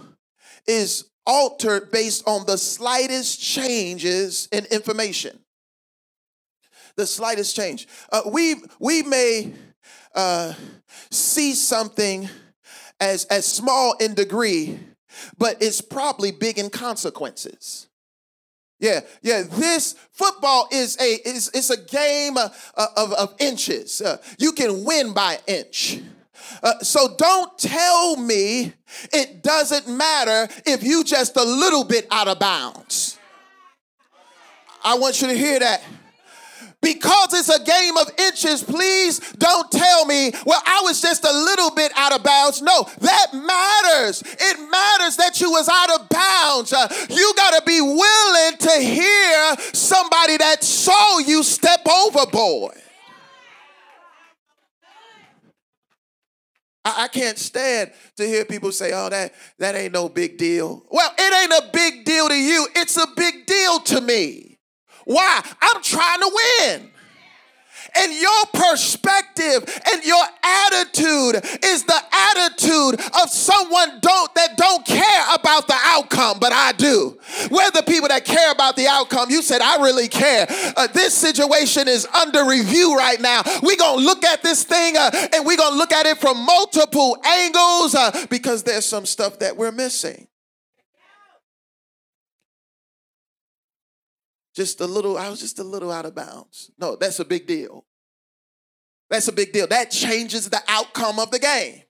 is 0.66 1.10
altered 1.26 1.90
based 1.90 2.26
on 2.26 2.46
the 2.46 2.58
slightest 2.58 3.40
changes 3.40 4.48
in 4.52 4.64
information. 4.66 5.38
The 6.96 7.06
slightest 7.06 7.54
change. 7.54 7.86
Uh, 8.10 8.22
we, 8.26 8.56
we 8.80 9.02
may 9.02 9.52
uh, 10.14 10.54
see 11.10 11.54
something 11.54 12.28
as, 13.00 13.24
as 13.26 13.46
small 13.46 13.94
in 13.98 14.14
degree, 14.14 14.78
but 15.38 15.56
it's 15.60 15.80
probably 15.80 16.30
big 16.30 16.58
in 16.58 16.70
consequences. 16.70 17.88
Yeah, 18.78 19.00
yeah. 19.22 19.42
This 19.50 19.94
football 20.12 20.68
is 20.70 20.98
a 21.00 21.14
is 21.26 21.50
it's 21.54 21.70
a 21.70 21.82
game 21.82 22.36
uh, 22.36 22.48
of, 22.96 23.12
of 23.14 23.34
inches. 23.38 24.02
Uh, 24.02 24.18
you 24.38 24.52
can 24.52 24.84
win 24.84 25.14
by 25.14 25.38
inch. 25.46 26.00
Uh, 26.62 26.78
so 26.80 27.14
don't 27.16 27.58
tell 27.58 28.16
me 28.16 28.74
it 29.12 29.42
doesn't 29.42 29.88
matter 29.88 30.52
if 30.66 30.82
you 30.82 31.04
just 31.04 31.36
a 31.38 31.42
little 31.42 31.84
bit 31.84 32.06
out 32.10 32.28
of 32.28 32.38
bounds. 32.38 33.18
I 34.84 34.98
want 34.98 35.20
you 35.22 35.28
to 35.28 35.34
hear 35.34 35.58
that 35.58 35.82
because 36.86 37.34
it's 37.34 37.48
a 37.48 37.64
game 37.64 37.96
of 37.96 38.08
inches, 38.16 38.62
please 38.62 39.18
don't 39.38 39.68
tell 39.72 40.04
me, 40.04 40.30
well, 40.44 40.62
I 40.64 40.82
was 40.84 41.02
just 41.02 41.24
a 41.24 41.32
little 41.32 41.72
bit 41.72 41.90
out 41.96 42.12
of 42.12 42.22
bounds. 42.22 42.62
No, 42.62 42.88
that 43.00 43.34
matters. 43.34 44.22
It 44.22 44.70
matters 44.70 45.16
that 45.16 45.40
you 45.40 45.50
was 45.50 45.68
out 45.68 46.00
of 46.00 46.08
bounds. 46.08 46.72
Uh, 46.72 46.86
you 47.10 47.32
got 47.36 47.58
to 47.58 47.62
be 47.66 47.80
willing 47.80 48.56
to 48.58 48.70
hear 48.78 49.56
somebody 49.72 50.36
that 50.36 50.62
saw 50.62 51.18
you 51.18 51.42
step 51.42 51.80
overboard. 51.88 52.76
I, 56.84 57.08
can't 57.08 57.36
stand 57.36 57.90
to 58.16 58.24
hear 58.24 58.44
people 58.44 58.70
say, 58.70 58.92
oh, 58.94 59.08
that, 59.08 59.34
that 59.58 59.74
ain't 59.74 59.92
no 59.92 60.08
big 60.08 60.38
deal. 60.38 60.84
Well, 60.88 61.10
it 61.18 61.42
ain't 61.42 61.64
a 61.64 61.68
big 61.72 62.04
deal 62.04 62.28
to 62.28 62.34
you. 62.36 62.68
It's 62.76 62.96
a 62.96 63.08
big 63.16 63.44
deal 63.44 63.80
to 63.80 64.00
me. 64.00 64.45
Why? 65.06 65.40
I'm 65.62 65.82
trying 65.82 66.20
to 66.20 66.30
win. 66.34 66.90
And 67.96 68.12
your 68.12 68.46
perspective 68.52 69.80
and 69.92 70.04
your 70.04 70.22
attitude 70.42 71.44
is 71.64 71.84
the 71.84 72.00
attitude 72.12 73.00
of 73.22 73.30
someone 73.30 74.00
don't 74.00 74.34
that 74.34 74.56
don't 74.56 74.84
care 74.84 75.24
about 75.32 75.68
the 75.68 75.76
outcome, 75.80 76.38
but 76.40 76.52
I 76.52 76.72
do. 76.72 77.18
We're 77.50 77.70
the 77.70 77.84
people 77.86 78.08
that 78.08 78.24
care 78.24 78.50
about 78.50 78.74
the 78.74 78.88
outcome. 78.88 79.30
You 79.30 79.42
said, 79.42 79.60
I 79.62 79.80
really 79.82 80.08
care. 80.08 80.46
Uh, 80.76 80.88
this 80.88 81.14
situation 81.14 81.86
is 81.86 82.04
under 82.06 82.44
review 82.44 82.96
right 82.96 83.20
now. 83.20 83.42
We're 83.62 83.76
going 83.76 84.00
to 84.00 84.04
look 84.04 84.24
at 84.24 84.42
this 84.42 84.64
thing 84.64 84.96
uh, 84.96 85.10
and 85.32 85.46
we're 85.46 85.56
going 85.56 85.72
to 85.72 85.78
look 85.78 85.92
at 85.92 86.06
it 86.06 86.18
from 86.18 86.44
multiple 86.44 87.16
angles 87.24 87.94
uh, 87.94 88.26
because 88.28 88.64
there's 88.64 88.84
some 88.84 89.06
stuff 89.06 89.38
that 89.38 89.56
we're 89.56 89.72
missing. 89.72 90.26
Just 94.56 94.80
a 94.80 94.86
little, 94.86 95.18
I 95.18 95.28
was 95.28 95.38
just 95.38 95.58
a 95.58 95.64
little 95.64 95.92
out 95.92 96.06
of 96.06 96.14
bounds. 96.14 96.70
No, 96.78 96.96
that's 96.96 97.20
a 97.20 97.26
big 97.26 97.46
deal. 97.46 97.84
That's 99.10 99.28
a 99.28 99.32
big 99.32 99.52
deal. 99.52 99.66
That 99.66 99.90
changes 99.90 100.48
the 100.48 100.62
outcome 100.66 101.18
of 101.18 101.30
the 101.30 101.38
game. 101.38 101.82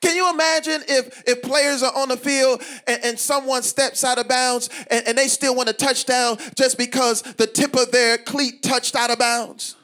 Can 0.00 0.16
you 0.16 0.28
imagine 0.28 0.82
if, 0.88 1.22
if 1.24 1.40
players 1.40 1.84
are 1.84 1.94
on 1.94 2.08
the 2.08 2.16
field 2.16 2.62
and, 2.88 3.04
and 3.04 3.18
someone 3.18 3.62
steps 3.62 4.02
out 4.02 4.18
of 4.18 4.26
bounds 4.26 4.68
and, 4.90 5.06
and 5.06 5.16
they 5.16 5.28
still 5.28 5.54
want 5.54 5.68
a 5.68 5.72
touchdown 5.72 6.36
just 6.56 6.76
because 6.76 7.22
the 7.22 7.46
tip 7.46 7.76
of 7.76 7.92
their 7.92 8.18
cleat 8.18 8.62
touched 8.62 8.96
out 8.96 9.12
of 9.12 9.20
bounds? 9.20 9.76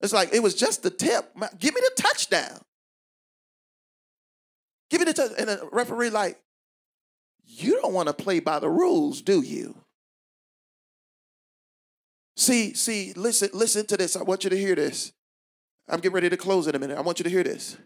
It's 0.00 0.14
like 0.14 0.32
it 0.32 0.42
was 0.42 0.54
just 0.54 0.82
the 0.82 0.90
tip. 0.90 1.36
Give 1.58 1.74
me 1.74 1.82
the 1.82 2.02
touchdown. 2.02 2.60
Give 4.88 5.00
me 5.00 5.04
the 5.04 5.12
touch. 5.12 5.32
And 5.38 5.48
the 5.48 5.68
referee, 5.70 6.10
like, 6.10 6.40
you 7.44 7.78
don't 7.82 7.92
want 7.92 8.08
to 8.08 8.14
play 8.14 8.40
by 8.40 8.58
the 8.58 8.70
rules, 8.70 9.20
do 9.20 9.42
you? 9.42 9.76
See, 12.36 12.74
see, 12.74 13.14
listen, 13.14 13.48
listen 13.54 13.86
to 13.86 13.96
this. 13.96 14.14
I 14.14 14.22
want 14.22 14.44
you 14.44 14.50
to 14.50 14.56
hear 14.56 14.74
this. 14.74 15.12
I'm 15.88 16.00
getting 16.00 16.14
ready 16.14 16.28
to 16.28 16.36
close 16.36 16.66
in 16.66 16.74
a 16.74 16.78
minute. 16.78 16.98
I 16.98 17.00
want 17.00 17.18
you 17.18 17.24
to 17.24 17.30
hear 17.30 17.42
this. 17.42 17.76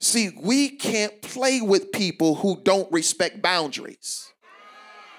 See, 0.00 0.30
we 0.40 0.70
can't 0.70 1.20
play 1.22 1.60
with 1.60 1.92
people 1.92 2.36
who 2.36 2.60
don't 2.62 2.90
respect 2.90 3.42
boundaries. 3.42 4.30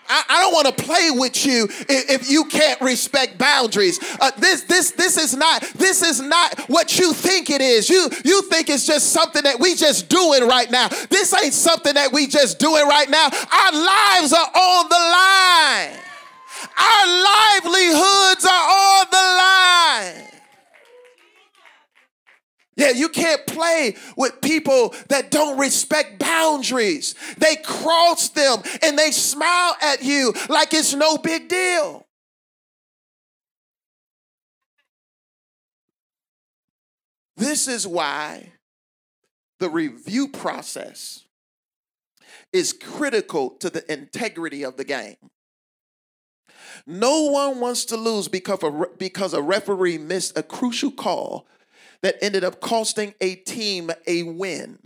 I, 0.07 0.23
I 0.29 0.41
don't 0.41 0.53
want 0.53 0.77
to 0.77 0.83
play 0.83 1.09
with 1.11 1.45
you 1.45 1.65
if, 1.65 2.09
if, 2.09 2.29
you 2.29 2.45
can't 2.45 2.79
respect 2.81 3.39
boundaries. 3.39 3.99
Uh, 4.19 4.31
this, 4.37 4.61
this, 4.63 4.91
this 4.91 5.17
is 5.17 5.35
not, 5.35 5.63
this 5.75 6.03
is 6.03 6.21
not 6.21 6.59
what 6.69 6.99
you 6.99 7.11
think 7.11 7.49
it 7.49 7.61
is. 7.61 7.89
You, 7.89 8.09
you 8.23 8.43
think 8.43 8.69
it's 8.69 8.85
just 8.85 9.11
something 9.11 9.43
that 9.43 9.59
we 9.59 9.75
just 9.75 10.07
doing 10.07 10.47
right 10.47 10.69
now. 10.69 10.89
This 11.09 11.33
ain't 11.43 11.53
something 11.53 11.95
that 11.95 12.13
we 12.13 12.27
just 12.27 12.59
doing 12.59 12.87
right 12.87 13.09
now. 13.09 13.25
Our 13.25 13.71
lives 13.71 14.33
are 14.33 14.51
on 14.53 14.89
the 14.89 15.95
line. 15.95 16.04
Our 16.77 17.07
livelihoods 17.07 18.45
are 18.45 18.69
on 18.69 19.05
the 19.11 19.17
line. 19.17 20.35
Yeah, 22.77 22.89
you 22.89 23.07
can't 23.07 23.45
play 23.47 23.95
with 24.17 24.41
people 24.41 24.93
that 25.07 25.31
don't 25.31 25.57
respect 25.57 26.19
boundaries. 26.19 27.15
They 27.37 27.55
cross 27.55 28.29
them 28.29 28.61
and 28.81 28.99
they 28.99 29.11
smile 29.11 29.75
at 29.81 30.03
you 30.03 30.33
like 30.49 30.73
it's 30.73 30.93
no 30.93 31.17
big 31.17 31.47
deal. 31.47 32.05
This 37.37 37.67
is 37.67 37.87
why 37.87 38.53
the 39.59 39.69
review 39.69 40.27
process 40.27 41.25
is 42.51 42.73
critical 42.73 43.51
to 43.59 43.69
the 43.69 43.89
integrity 43.91 44.63
of 44.63 44.77
the 44.77 44.83
game. 44.83 45.15
No 46.87 47.23
one 47.23 47.59
wants 47.59 47.85
to 47.85 47.97
lose 47.97 48.27
because 48.27 48.61
a, 48.63 48.85
because 48.97 49.33
a 49.33 49.41
referee 49.41 49.97
missed 49.97 50.37
a 50.37 50.43
crucial 50.43 50.91
call 50.91 51.47
that 52.01 52.15
ended 52.21 52.43
up 52.43 52.61
costing 52.61 53.13
a 53.19 53.35
team 53.35 53.89
a 54.05 54.23
win. 54.23 54.77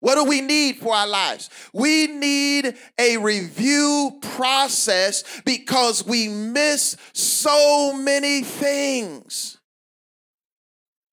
What 0.00 0.14
do 0.14 0.24
we 0.24 0.40
need 0.40 0.76
for 0.76 0.94
our 0.94 1.06
lives? 1.08 1.50
We 1.72 2.06
need 2.06 2.76
a 2.98 3.16
review 3.16 4.18
process 4.22 5.24
because 5.44 6.06
we 6.06 6.28
miss 6.28 6.96
so 7.12 7.92
many 7.94 8.42
things. 8.42 9.57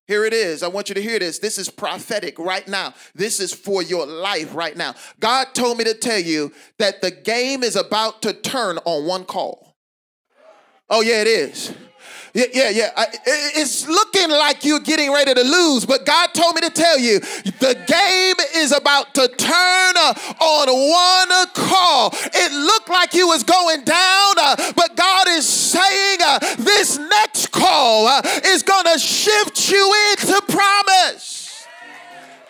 Here 0.07 0.23
it 0.23 0.33
is. 0.33 0.61
I 0.61 0.67
want 0.67 0.89
you 0.89 0.95
to 0.95 1.01
hear 1.01 1.17
this. 1.17 1.39
This 1.39 1.57
is 1.57 1.69
prophetic 1.69 2.37
right 2.37 2.67
now. 2.67 2.93
This 3.15 3.39
is 3.39 3.53
for 3.53 3.81
your 3.81 4.05
life 4.05 4.53
right 4.53 4.77
now. 4.77 4.93
God 5.19 5.47
told 5.53 5.79
me 5.79 5.83
to 5.85 5.95
tell 5.95 6.19
you 6.19 6.51
that 6.77 7.01
the 7.01 7.09
game 7.09 7.63
is 7.63 7.75
about 7.75 8.21
to 8.21 8.33
turn 8.33 8.77
on 8.85 9.05
one 9.05 9.25
call. 9.25 9.75
Oh, 10.89 11.01
yeah, 11.01 11.21
it 11.21 11.27
is. 11.27 11.73
Yeah, 12.35 12.45
yeah, 12.53 12.69
yeah. 12.69 13.05
It's 13.25 13.87
looking 13.87 14.29
like 14.29 14.65
you're 14.65 14.81
getting 14.81 15.09
ready 15.11 15.33
to 15.33 15.41
lose, 15.41 15.85
but 15.85 16.05
God 16.05 16.33
told 16.33 16.55
me 16.55 16.61
to 16.61 16.69
tell 16.69 16.99
you 16.99 17.19
the 17.19 17.81
game 17.87 18.35
is 18.61 18.73
about 18.73 19.13
to 19.15 19.29
turn 19.29 19.93
uh, 19.95 20.13
on 20.41 20.67
one 20.67 21.47
call. 21.53 22.09
It 22.13 22.51
looked 22.51 22.89
like 22.89 23.13
you 23.13 23.27
was 23.27 23.43
going 23.45 23.85
down, 23.85 24.33
uh, 24.37 24.73
but 24.75 24.97
God 24.97 25.29
is 25.29 25.47
saying 25.47 26.14
this 26.58 26.98
next 26.98 27.52
call 27.52 28.08
uh, 28.08 28.21
is 28.45 28.63
going 28.63 28.86
to 28.86 29.00
shift 29.00 29.71
you 29.71 29.93
into 30.12 30.41
promise. 30.48 31.45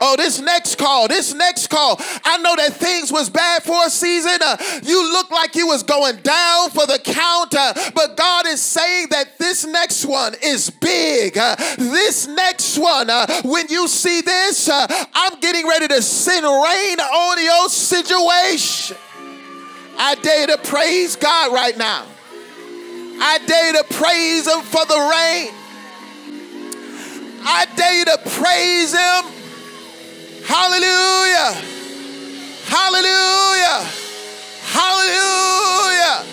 Oh, 0.02 0.15
this 0.17 0.41
next 0.41 0.78
call, 0.78 1.08
this 1.08 1.34
next 1.34 1.67
call. 1.67 1.95
I 2.24 2.38
know 2.39 2.56
that 2.58 2.74
things 2.74 3.12
was 3.12 3.30
bad 3.30 3.63
for 3.63 3.86
a 3.86 3.89
season. 3.89 4.38
Uh, 4.41 4.58
you 4.84 5.12
look 5.12 5.32
like 5.32 5.56
you 5.56 5.67
was 5.67 5.84
going 5.84 6.17
down 6.17 6.69
for 6.71 6.86
the 6.86 7.00
count, 7.00 7.56
uh, 7.56 7.74
but 7.95 8.17
God 8.17 8.45
is 8.45 8.62
saying 8.62 9.08
that 9.12 9.38
this 9.38 9.65
next 9.65 10.06
one 10.06 10.36
is 10.43 10.69
big. 10.69 11.38
Uh, 11.38 11.56
this 11.78 12.28
next 12.28 12.78
one, 12.78 13.10
uh, 13.10 13.26
when 13.43 13.67
you 13.69 13.88
see 13.88 14.21
this, 14.21 14.67
uh, 14.67 14.86
I'm 15.13 15.39
getting 15.39 15.67
ready 15.67 15.88
to 15.88 16.02
send 16.02 16.43
rain 16.43 17.00
on 17.00 17.43
your 17.43 17.69
situation. 17.69 18.98
I 19.98 20.15
dare 20.15 20.48
to 20.48 20.58
praise 20.58 21.15
God 21.15 21.54
right 21.54 21.78
now. 21.78 22.06
I 23.19 23.39
dare 23.45 23.67
you 23.67 23.73
to 23.78 23.84
praise 23.93 24.47
Him 24.47 24.62
for 24.62 24.86
the 24.86 24.95
rain. 24.95 25.54
I 27.47 27.67
dare 27.75 27.99
you 27.99 28.06
to 28.06 28.17
praise 28.25 28.93
Him 28.93 29.36
Hallelujah. 30.45 31.54
Hallelujah. 32.65 33.89
Hallelujah. 34.62 36.23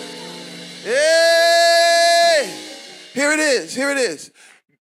Hey. 0.83 2.53
Here 3.13 3.31
it 3.31 3.39
is. 3.39 3.75
Here 3.75 3.89
it 3.89 3.97
is. 3.97 4.31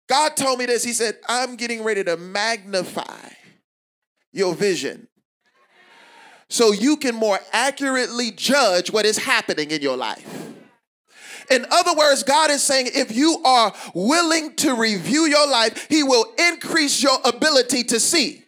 God 0.08 0.36
told 0.36 0.60
me 0.60 0.65
this. 0.65 0.84
He 0.84 0.91
said, 0.91 1.17
I'm 1.30 1.56
getting 1.56 1.84
ready 1.84 2.04
to 2.04 2.17
magnify 2.17 3.30
your 4.34 4.54
vision 4.54 5.08
so 6.50 6.74
you 6.74 6.98
can 6.98 7.15
more 7.15 7.39
accurately 7.54 8.32
judge 8.32 8.91
what 8.91 9.06
is 9.06 9.17
happening 9.17 9.71
in 9.71 9.82
your 9.82 9.95
life. 9.95 10.44
In 11.49 11.65
other 11.71 11.93
words, 11.95 12.23
God 12.23 12.51
is 12.51 12.63
saying 12.63 12.89
if 12.93 13.15
you 13.15 13.41
are 13.43 13.73
willing 13.93 14.55
to 14.58 14.75
review 14.75 15.25
your 15.25 15.47
life, 15.47 15.88
He 15.89 16.03
will 16.03 16.25
increase 16.38 17.01
your 17.01 17.17
ability 17.23 17.84
to 17.86 17.99
see. 17.99 18.43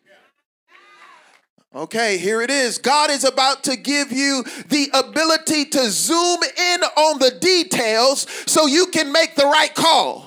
Okay, 1.75 2.17
here 2.17 2.41
it 2.41 2.49
is. 2.49 2.79
God 2.79 3.12
is 3.12 3.23
about 3.23 3.65
to 3.65 3.75
give 3.75 4.12
you 4.12 4.43
the 4.69 4.89
ability 4.93 5.65
to 5.65 5.89
zoom 5.91 6.39
in 6.43 6.81
on 6.83 7.19
the 7.19 7.38
details 7.39 8.25
so 8.47 8.65
you 8.65 8.88
can 8.88 9.12
make 9.12 9.36
the 9.36 9.45
right 9.45 9.73
call. 9.75 10.26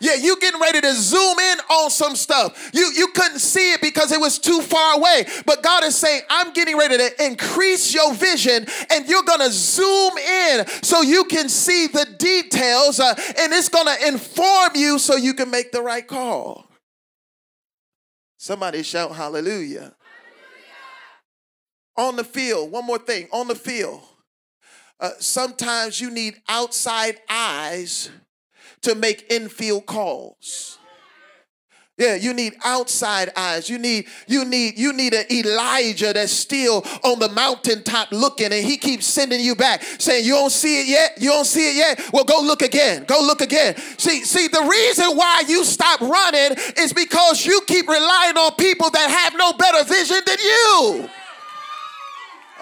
Yeah, 0.00 0.14
you 0.14 0.38
getting 0.40 0.60
ready 0.60 0.80
to 0.80 0.92
zoom 0.94 1.38
in 1.38 1.58
on 1.70 1.90
some 1.90 2.16
stuff. 2.16 2.70
You 2.72 2.90
you 2.94 3.08
couldn't 3.08 3.38
see 3.38 3.72
it 3.72 3.80
because 3.80 4.12
it 4.12 4.20
was 4.20 4.38
too 4.38 4.60
far 4.60 4.96
away. 4.96 5.26
But 5.46 5.62
God 5.62 5.84
is 5.84 5.96
saying, 5.96 6.22
I'm 6.28 6.52
getting 6.52 6.76
ready 6.76 6.96
to 6.98 7.24
increase 7.24 7.94
your 7.94 8.12
vision 8.14 8.66
and 8.90 9.08
you're 9.08 9.22
going 9.22 9.40
to 9.40 9.50
zoom 9.50 10.16
in 10.18 10.66
so 10.82 11.02
you 11.02 11.24
can 11.24 11.48
see 11.48 11.86
the 11.86 12.06
details 12.18 13.00
uh, 13.00 13.14
and 13.38 13.52
it's 13.52 13.68
going 13.68 13.86
to 13.86 14.08
inform 14.08 14.70
you 14.74 14.98
so 14.98 15.16
you 15.16 15.34
can 15.34 15.50
make 15.50 15.72
the 15.72 15.82
right 15.82 16.06
call. 16.06 16.68
Somebody 18.36 18.82
shout 18.82 19.14
hallelujah 19.14 19.94
on 21.96 22.16
the 22.16 22.24
field, 22.24 22.70
one 22.70 22.84
more 22.84 22.98
thing 22.98 23.28
on 23.32 23.48
the 23.48 23.54
field. 23.54 24.02
Uh, 25.00 25.10
sometimes 25.18 26.00
you 26.00 26.10
need 26.10 26.40
outside 26.48 27.18
eyes 27.28 28.10
to 28.84 28.94
make 28.94 29.26
infield 29.30 29.86
calls. 29.86 30.78
Yeah, 31.96 32.16
you 32.16 32.34
need 32.34 32.54
outside 32.64 33.30
eyes. 33.36 33.70
You 33.70 33.78
need 33.78 34.08
you 34.26 34.44
need 34.44 34.76
you 34.76 34.92
need 34.92 35.14
an 35.14 35.26
Elijah 35.30 36.12
that's 36.12 36.32
still 36.32 36.84
on 37.04 37.20
the 37.20 37.28
mountaintop 37.28 38.10
looking 38.10 38.52
and 38.52 38.66
he 38.66 38.76
keeps 38.78 39.06
sending 39.06 39.38
you 39.38 39.54
back 39.54 39.80
saying 40.00 40.24
you 40.24 40.32
don't 40.32 40.50
see 40.50 40.80
it 40.80 40.88
yet? 40.88 41.12
You 41.20 41.30
don't 41.30 41.44
see 41.44 41.70
it 41.70 41.76
yet? 41.76 42.12
Well, 42.12 42.24
go 42.24 42.40
look 42.40 42.62
again. 42.62 43.04
Go 43.04 43.20
look 43.20 43.40
again. 43.40 43.76
See, 43.96 44.24
see 44.24 44.48
the 44.48 44.62
reason 44.68 45.16
why 45.16 45.44
you 45.46 45.62
stop 45.62 46.00
running 46.00 46.58
is 46.78 46.92
because 46.92 47.46
you 47.46 47.60
keep 47.68 47.86
relying 47.86 48.36
on 48.38 48.56
people 48.56 48.90
that 48.90 49.08
have 49.08 49.38
no 49.38 49.52
better 49.52 49.84
vision 49.84 50.20
than 50.26 50.38
you. 50.40 51.08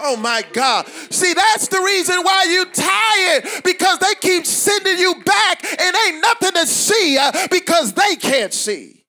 Oh 0.02 0.16
my 0.16 0.42
God. 0.52 0.86
See, 1.10 1.32
that's 1.32 1.68
the 1.68 1.80
reason 1.80 2.20
why 2.22 2.44
you 2.50 2.64
tired 2.66 3.62
because 3.64 3.98
they 3.98 4.14
keep 4.20 4.44
sending 4.44 4.98
you 4.98 5.14
back 5.24 5.64
and 5.64 5.96
ain't 6.08 6.20
nothing 6.20 6.52
to 6.52 6.66
see 6.66 7.16
uh, 7.18 7.30
because 7.50 7.92
they 7.92 8.16
can't 8.16 8.52
see. 8.52 9.02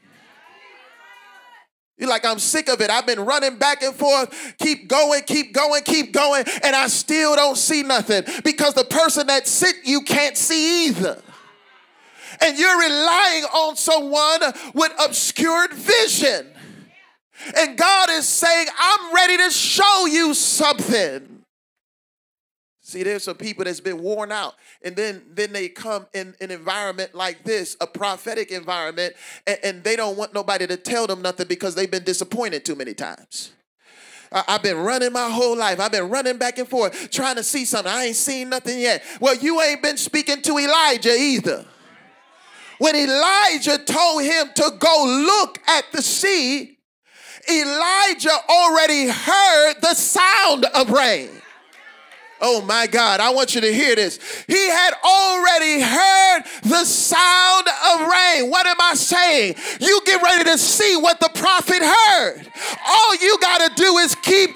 You're 1.98 2.10
like, 2.10 2.26
I'm 2.26 2.40
sick 2.40 2.70
of 2.70 2.82
it. 2.82 2.90
I've 2.90 3.06
been 3.06 3.22
running 3.22 3.58
back 3.58 3.82
and 3.82 3.96
forth, 3.96 4.56
keep 4.60 4.88
going, 4.88 5.22
keep 5.24 5.54
going, 5.54 5.84
keep 5.84 6.12
going, 6.12 6.44
and 6.64 6.76
I 6.76 6.88
still 6.88 7.36
don't 7.36 7.58
see 7.58 7.82
nothing 7.82 8.24
because 8.44 8.74
the 8.74 8.84
person 8.84 9.28
that 9.28 9.48
sent 9.48 9.78
you 9.86 10.02
can't 10.02 10.36
see 10.36 10.88
either. 10.88 11.22
And 12.42 12.58
you're 12.58 12.80
relying 12.80 13.44
on 13.44 13.76
someone 13.76 14.42
with 14.74 14.92
obscured 15.00 15.74
vision. 15.74 16.53
And 17.58 17.78
God 17.78 18.10
is 18.12 18.28
saying, 18.28 18.68
I'm 18.78 19.14
ready 19.14 19.38
to 19.38 19.50
show 19.52 20.06
you 20.06 20.34
something. 20.34 21.34
See, 22.86 23.02
there's 23.02 23.24
some 23.24 23.38
people 23.38 23.64
that's 23.64 23.80
been 23.80 24.04
worn 24.04 24.32
out, 24.32 24.56
and 24.84 24.96
then 24.96 25.24
then 25.32 25.54
they 25.54 25.70
come 25.70 26.06
in 26.14 26.36
an 26.42 26.52
environment 26.52 27.16
like 27.16 27.44
this, 27.44 27.78
a 27.80 27.88
prophetic 27.88 28.52
environment, 28.52 29.16
and, 29.48 29.58
and 29.64 29.84
they 29.84 29.96
don't 29.96 30.18
want 30.18 30.34
nobody 30.34 30.68
to 30.68 30.76
tell 30.76 31.08
them 31.08 31.22
nothing 31.22 31.48
because 31.48 31.76
they've 31.76 31.90
been 31.90 32.04
disappointed 32.04 32.66
too 32.66 32.76
many 32.76 32.94
times. 32.94 33.54
I, 34.34 34.44
I've 34.50 34.64
been 34.64 34.78
running 34.78 35.14
my 35.14 35.30
whole 35.30 35.58
life. 35.58 35.80
I've 35.80 35.94
been 35.94 36.10
running 36.10 36.38
back 36.38 36.60
and 36.60 36.68
forth 36.68 37.10
trying 37.10 37.38
to 37.38 37.44
see 37.44 37.64
something. 37.64 37.92
I 37.92 38.06
ain't 38.06 38.16
seen 38.18 38.50
nothing 38.50 38.78
yet. 38.80 39.02
Well, 39.22 39.36
you 39.36 39.62
ain't 39.62 39.82
been 39.82 39.98
speaking 39.98 40.42
to 40.42 40.58
Elijah 40.58 41.16
either. 41.16 41.66
When 42.80 42.96
Elijah 42.96 43.78
told 43.78 44.24
him 44.24 44.50
to 44.56 44.74
go 44.78 45.24
look 45.26 45.58
at 45.68 45.86
the 45.94 46.02
sea, 46.02 46.73
Elijah 47.50 48.38
already 48.50 49.08
heard 49.08 49.76
the 49.82 49.94
sound 49.94 50.66
of 50.66 50.90
rain. 50.90 51.30
Oh 52.46 52.62
my 52.62 52.88
God, 52.88 53.22
I 53.22 53.30
want 53.30 53.56
you 53.56 53.62
to 53.62 53.74
hear 53.74 53.96
this. 53.96 54.20
He 54.48 54.68
had 54.70 54.94
already 55.06 55.80
heard 55.80 56.42
the 56.64 56.84
sound 56.84 57.68
of 57.68 58.02
rain. 58.02 58.50
What 58.50 58.68
am 58.68 58.76
I 58.82 58.96
saying? 58.96 59.56
You 59.80 60.02
get 60.06 60.22
ready 60.22 60.44
to 60.46 60.58
see 60.58 60.98
what 60.98 61.22
the 61.22 61.30
prophet 61.34 61.82
heard. 61.82 62.52
All 62.86 63.16
you 63.16 63.38
got 63.40 63.70
to 63.70 63.82
do 63.82 63.98
is 64.00 64.16
keep 64.16 64.50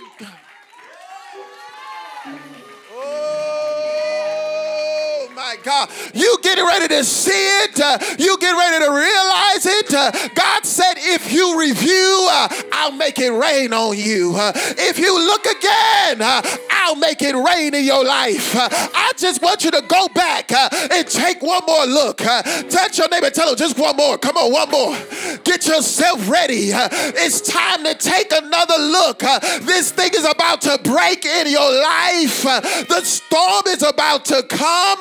God. 5.38 5.90
You 6.16 6.36
get 6.42 6.58
ready 6.58 6.88
to 6.96 7.04
see 7.04 7.64
it. 7.64 7.80
Uh, 7.80 8.00
you 8.18 8.40
get 8.40 8.58
ready 8.58 8.84
to 8.84 8.92
realize 8.92 9.66
it. 9.68 9.94
Uh, 9.94 10.12
God 10.34 10.66
said, 10.66 10.96
if 10.98 11.32
you 11.32 11.60
review, 11.60 12.28
uh, 12.32 12.50
I'll 12.72 12.92
make 12.94 13.20
it 13.20 13.30
rain 13.30 13.72
on 13.72 13.96
you. 13.96 14.34
Uh, 14.36 14.52
if 14.56 14.98
you 14.98 15.14
look 15.14 15.46
again, 15.46 16.24
uh, 16.24 16.42
I'll 16.72 16.96
make 16.96 17.22
it 17.22 17.36
rain 17.36 17.76
in 17.76 17.86
your 17.86 18.04
life. 18.04 18.56
Uh, 18.56 18.68
I 18.72 19.12
just 19.18 19.44
want 19.44 19.64
you 19.64 19.70
to 19.72 19.84
go 19.88 20.08
back 20.08 20.52
and 20.52 21.08
take 21.08 21.44
one 21.44 21.62
more 21.68 21.86
look. 21.86 22.18
touch 22.18 22.98
your 22.98 23.08
neighbor, 23.10 23.30
tell 23.30 23.50
him 23.50 23.58
just 23.58 23.78
one 23.78 23.96
more. 23.96 24.18
Come 24.18 24.38
on, 24.38 24.52
one 24.52 24.72
more. 24.72 24.98
Get 25.44 25.68
yourself 25.68 26.28
ready. 26.28 26.72
it's 26.72 27.42
time 27.42 27.84
to 27.84 27.94
take 27.94 28.32
another 28.32 28.78
look. 28.80 29.20
this 29.20 29.92
thing 29.92 30.10
is 30.16 30.26
about 30.26 30.62
to 30.62 30.80
break 30.84 31.26
in 31.26 31.52
your 31.52 31.72
life. 31.72 32.42
the 32.88 33.02
storm 33.04 33.64
is 33.68 33.84
about 33.84 34.26
to 34.26 34.42
come 34.50 34.98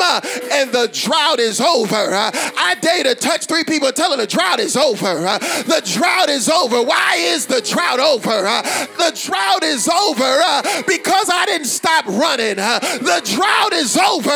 and 0.52 0.72
the 0.72 0.88
drought 0.92 1.40
is 1.40 1.60
over. 1.60 1.94
Uh, 1.94 2.30
I 2.34 2.76
dare 2.80 3.04
to 3.04 3.14
touch 3.14 3.46
three 3.46 3.64
people 3.64 3.90
telling 3.92 4.18
the 4.18 4.26
drought 4.26 4.60
is 4.60 4.76
over. 4.76 5.06
Uh, 5.06 5.38
the 5.38 5.82
drought 5.84 6.28
is 6.28 6.48
over. 6.48 6.82
Why 6.82 7.16
is 7.16 7.46
the 7.46 7.60
drought 7.60 8.00
over? 8.00 8.30
Uh, 8.30 8.62
the 8.96 9.12
drought 9.14 9.62
is 9.62 9.88
over 9.88 10.84
because 10.86 11.30
I 11.32 11.44
didn't 11.46 11.66
stop 11.66 12.06
running. 12.06 12.56
The 12.56 13.22
drought 13.24 13.72
is 13.72 13.96
over 13.96 14.30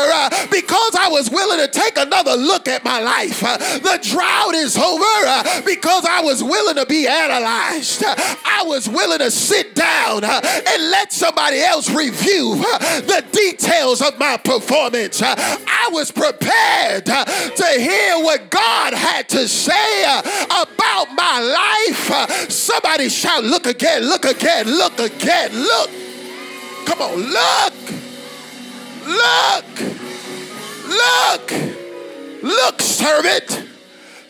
because 0.51 0.95
I 0.97 1.09
was 1.11 1.31
willing 1.31 1.59
to 1.59 1.69
take 1.69 1.97
another 1.97 2.37
look 2.37 2.69
at 2.69 2.85
my 2.85 3.01
life. 3.01 3.41
The 3.41 3.99
drought 4.03 4.55
is 4.55 4.77
over 4.77 5.63
because 5.65 6.05
I 6.07 6.23
was 6.23 6.43
willing 6.43 6.77
to 6.77 6.87
be 6.87 7.07
analyzed. 7.07 8.05
I 8.07 8.65
was 8.67 8.89
willing 8.89 9.19
to 9.19 9.31
sit 9.31 9.75
down 9.75 10.25
and 10.25 10.91
let 10.91 11.13
somebody 11.13 11.61
else 11.61 11.91
review 11.91 12.57
the 12.57 13.25
details 13.33 14.03
of 14.03 14.19
my 14.19 14.37
performance. 14.37 15.23
Was 15.91 16.01
was 16.01 16.11
prepared 16.11 17.05
to 17.05 17.67
hear 17.77 18.25
what 18.25 18.49
God 18.49 18.95
had 18.95 19.29
to 19.29 19.47
say 19.47 20.03
about 20.05 21.09
my 21.15 21.41
life. 21.41 22.51
Somebody 22.51 23.11
shout, 23.11 23.45
Look 23.45 23.67
again, 23.67 24.05
look 24.05 24.25
again, 24.25 24.67
look 24.67 24.99
again, 24.99 25.53
look. 25.53 25.91
Come 26.87 27.03
on, 27.03 27.17
look, 27.21 27.75
look, 29.07 29.65
look, 30.89 31.53
look, 32.43 32.81
servant. 32.81 33.67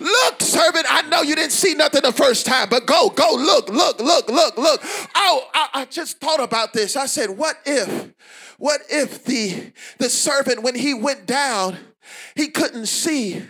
Look, 0.01 0.41
servant, 0.41 0.87
I 0.89 1.03
know 1.03 1.21
you 1.21 1.37
didn't 1.37 1.53
see 1.53 1.75
nothing 1.75 2.01
the 2.03 2.13
first 2.13 2.47
time, 2.47 2.69
but 2.71 2.87
go, 2.87 3.11
go, 3.11 3.35
look, 3.35 3.69
look, 3.69 4.01
look, 4.01 4.29
look, 4.29 4.57
look. 4.57 4.81
Oh, 5.15 5.47
I, 5.55 5.69
I 5.75 5.85
just 5.85 6.19
thought 6.19 6.41
about 6.41 6.73
this. 6.73 6.97
I 6.97 7.05
said, 7.05 7.31
what 7.31 7.59
if 7.67 8.11
what 8.61 8.83
if 8.90 9.25
the, 9.25 9.73
the 9.96 10.11
servant, 10.11 10.62
when 10.62 10.75
he 10.75 10.92
went 10.92 11.25
down, 11.25 11.79
he 12.35 12.49
couldn't 12.49 12.87
see 12.87 13.42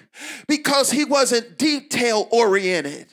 because 0.46 0.92
he 0.92 1.04
wasn't 1.04 1.58
detail 1.58 2.28
oriented? 2.30 3.08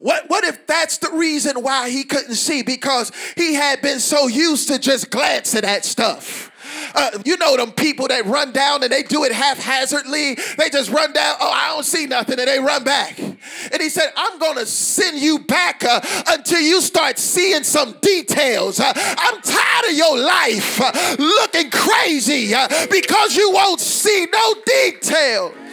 What, 0.00 0.28
what 0.28 0.42
if 0.42 0.66
that's 0.66 0.98
the 0.98 1.12
reason 1.12 1.62
why 1.62 1.88
he 1.88 2.02
couldn't 2.02 2.34
see? 2.34 2.62
Because 2.62 3.12
he 3.36 3.54
had 3.54 3.80
been 3.80 4.00
so 4.00 4.26
used 4.26 4.66
to 4.68 4.80
just 4.80 5.08
glancing 5.10 5.64
at 5.64 5.84
stuff. 5.84 6.50
Uh, 6.94 7.18
you 7.24 7.36
know 7.36 7.56
them 7.56 7.72
people 7.72 8.08
that 8.08 8.24
run 8.26 8.52
down 8.52 8.82
and 8.82 8.92
they 8.92 9.02
do 9.02 9.24
it 9.24 9.32
haphazardly. 9.32 10.36
They 10.56 10.70
just 10.70 10.90
run 10.90 11.12
down. 11.12 11.36
Oh, 11.40 11.50
I 11.50 11.68
don't 11.68 11.84
see 11.84 12.06
nothing, 12.06 12.38
and 12.38 12.48
they 12.48 12.58
run 12.58 12.84
back. 12.84 13.18
And 13.18 13.80
he 13.80 13.88
said, 13.88 14.12
"I'm 14.16 14.38
going 14.38 14.56
to 14.56 14.66
send 14.66 15.18
you 15.18 15.40
back 15.40 15.84
uh, 15.84 16.00
until 16.28 16.60
you 16.60 16.80
start 16.80 17.18
seeing 17.18 17.64
some 17.64 17.96
details. 18.00 18.80
Uh, 18.80 18.92
I'm 18.96 19.40
tired 19.42 19.90
of 19.90 19.96
your 19.96 20.18
life 20.18 20.80
uh, 20.80 21.16
looking 21.18 21.70
crazy 21.70 22.54
uh, 22.54 22.68
because 22.90 23.36
you 23.36 23.50
won't 23.52 23.80
see 23.80 24.26
no 24.32 24.54
details." 24.64 25.63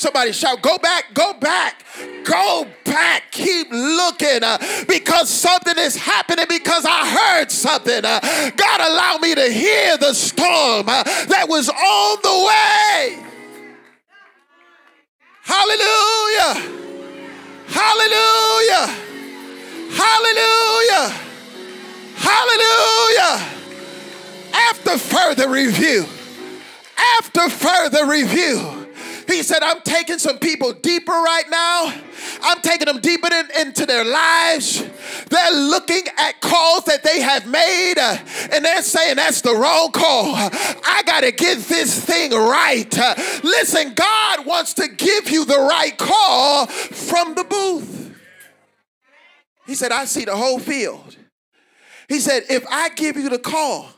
Somebody 0.00 0.32
shout, 0.32 0.62
Go 0.62 0.78
back, 0.78 1.12
go 1.12 1.34
back, 1.34 1.84
go 2.24 2.66
back. 2.84 3.24
Keep 3.32 3.70
looking 3.70 4.42
uh, 4.42 4.56
because 4.88 5.28
something 5.28 5.74
is 5.76 5.94
happening 5.94 6.46
because 6.48 6.86
I 6.88 7.06
heard 7.06 7.50
something. 7.50 8.02
Uh, 8.02 8.18
God 8.56 8.80
allowed 8.80 9.20
me 9.20 9.34
to 9.34 9.52
hear 9.52 9.98
the 9.98 10.14
storm 10.14 10.88
uh, 10.88 11.02
that 11.02 11.44
was 11.50 11.68
on 11.68 12.18
the 12.22 12.32
way. 12.48 13.22
Hallelujah. 15.42 16.80
Hallelujah. 17.68 18.86
Hallelujah. 20.00 21.14
Hallelujah. 22.16 23.50
After 24.54 24.96
further 24.96 25.50
review, 25.50 26.06
after 27.18 27.50
further 27.50 28.06
review, 28.06 28.79
he 29.30 29.42
said, 29.42 29.62
I'm 29.62 29.80
taking 29.82 30.18
some 30.18 30.38
people 30.38 30.72
deeper 30.72 31.12
right 31.12 31.44
now. 31.50 31.94
I'm 32.42 32.60
taking 32.60 32.86
them 32.86 33.00
deeper 33.00 33.28
in, 33.32 33.48
into 33.60 33.86
their 33.86 34.04
lives. 34.04 34.82
They're 35.28 35.52
looking 35.52 36.02
at 36.18 36.40
calls 36.40 36.84
that 36.84 37.02
they 37.02 37.20
have 37.20 37.46
made 37.46 37.94
uh, 37.98 38.16
and 38.52 38.64
they're 38.64 38.82
saying 38.82 39.16
that's 39.16 39.40
the 39.40 39.54
wrong 39.54 39.92
call. 39.92 40.34
I 40.34 41.02
got 41.06 41.20
to 41.20 41.32
get 41.32 41.58
this 41.58 42.04
thing 42.04 42.32
right. 42.32 42.98
Uh, 42.98 43.14
listen, 43.42 43.94
God 43.94 44.46
wants 44.46 44.74
to 44.74 44.88
give 44.88 45.30
you 45.30 45.44
the 45.44 45.58
right 45.58 45.96
call 45.96 46.66
from 46.66 47.34
the 47.34 47.44
booth. 47.44 48.18
He 49.66 49.74
said, 49.74 49.92
I 49.92 50.06
see 50.06 50.24
the 50.24 50.36
whole 50.36 50.58
field. 50.58 51.16
He 52.08 52.18
said, 52.18 52.44
if 52.50 52.66
I 52.68 52.88
give 52.88 53.16
you 53.16 53.28
the 53.28 53.38
call, 53.38 53.88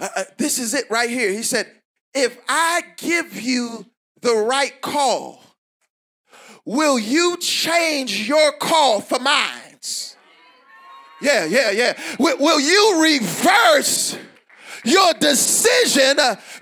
uh, 0.00 0.08
uh 0.16 0.24
this 0.38 0.58
is 0.58 0.72
it 0.72 0.86
right 0.90 1.10
here. 1.10 1.30
He 1.30 1.42
said, 1.42 1.66
if 2.14 2.38
I 2.48 2.82
give 2.96 3.40
you 3.40 3.86
the 4.20 4.34
right 4.34 4.80
call, 4.80 5.42
will 6.64 6.98
you 6.98 7.36
change 7.38 8.28
your 8.28 8.52
call 8.52 9.00
for 9.00 9.18
mine? 9.18 9.60
Yeah, 11.24 11.46
yeah, 11.46 11.70
yeah. 11.70 11.98
Will, 12.18 12.36
will 12.38 12.60
you 12.60 13.02
reverse 13.02 14.18
your 14.84 15.14
decision 15.14 16.16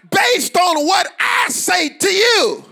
based 0.08 0.56
on 0.56 0.86
what 0.86 1.08
I 1.18 1.48
say 1.48 1.88
to 1.88 2.08
you? 2.08 2.64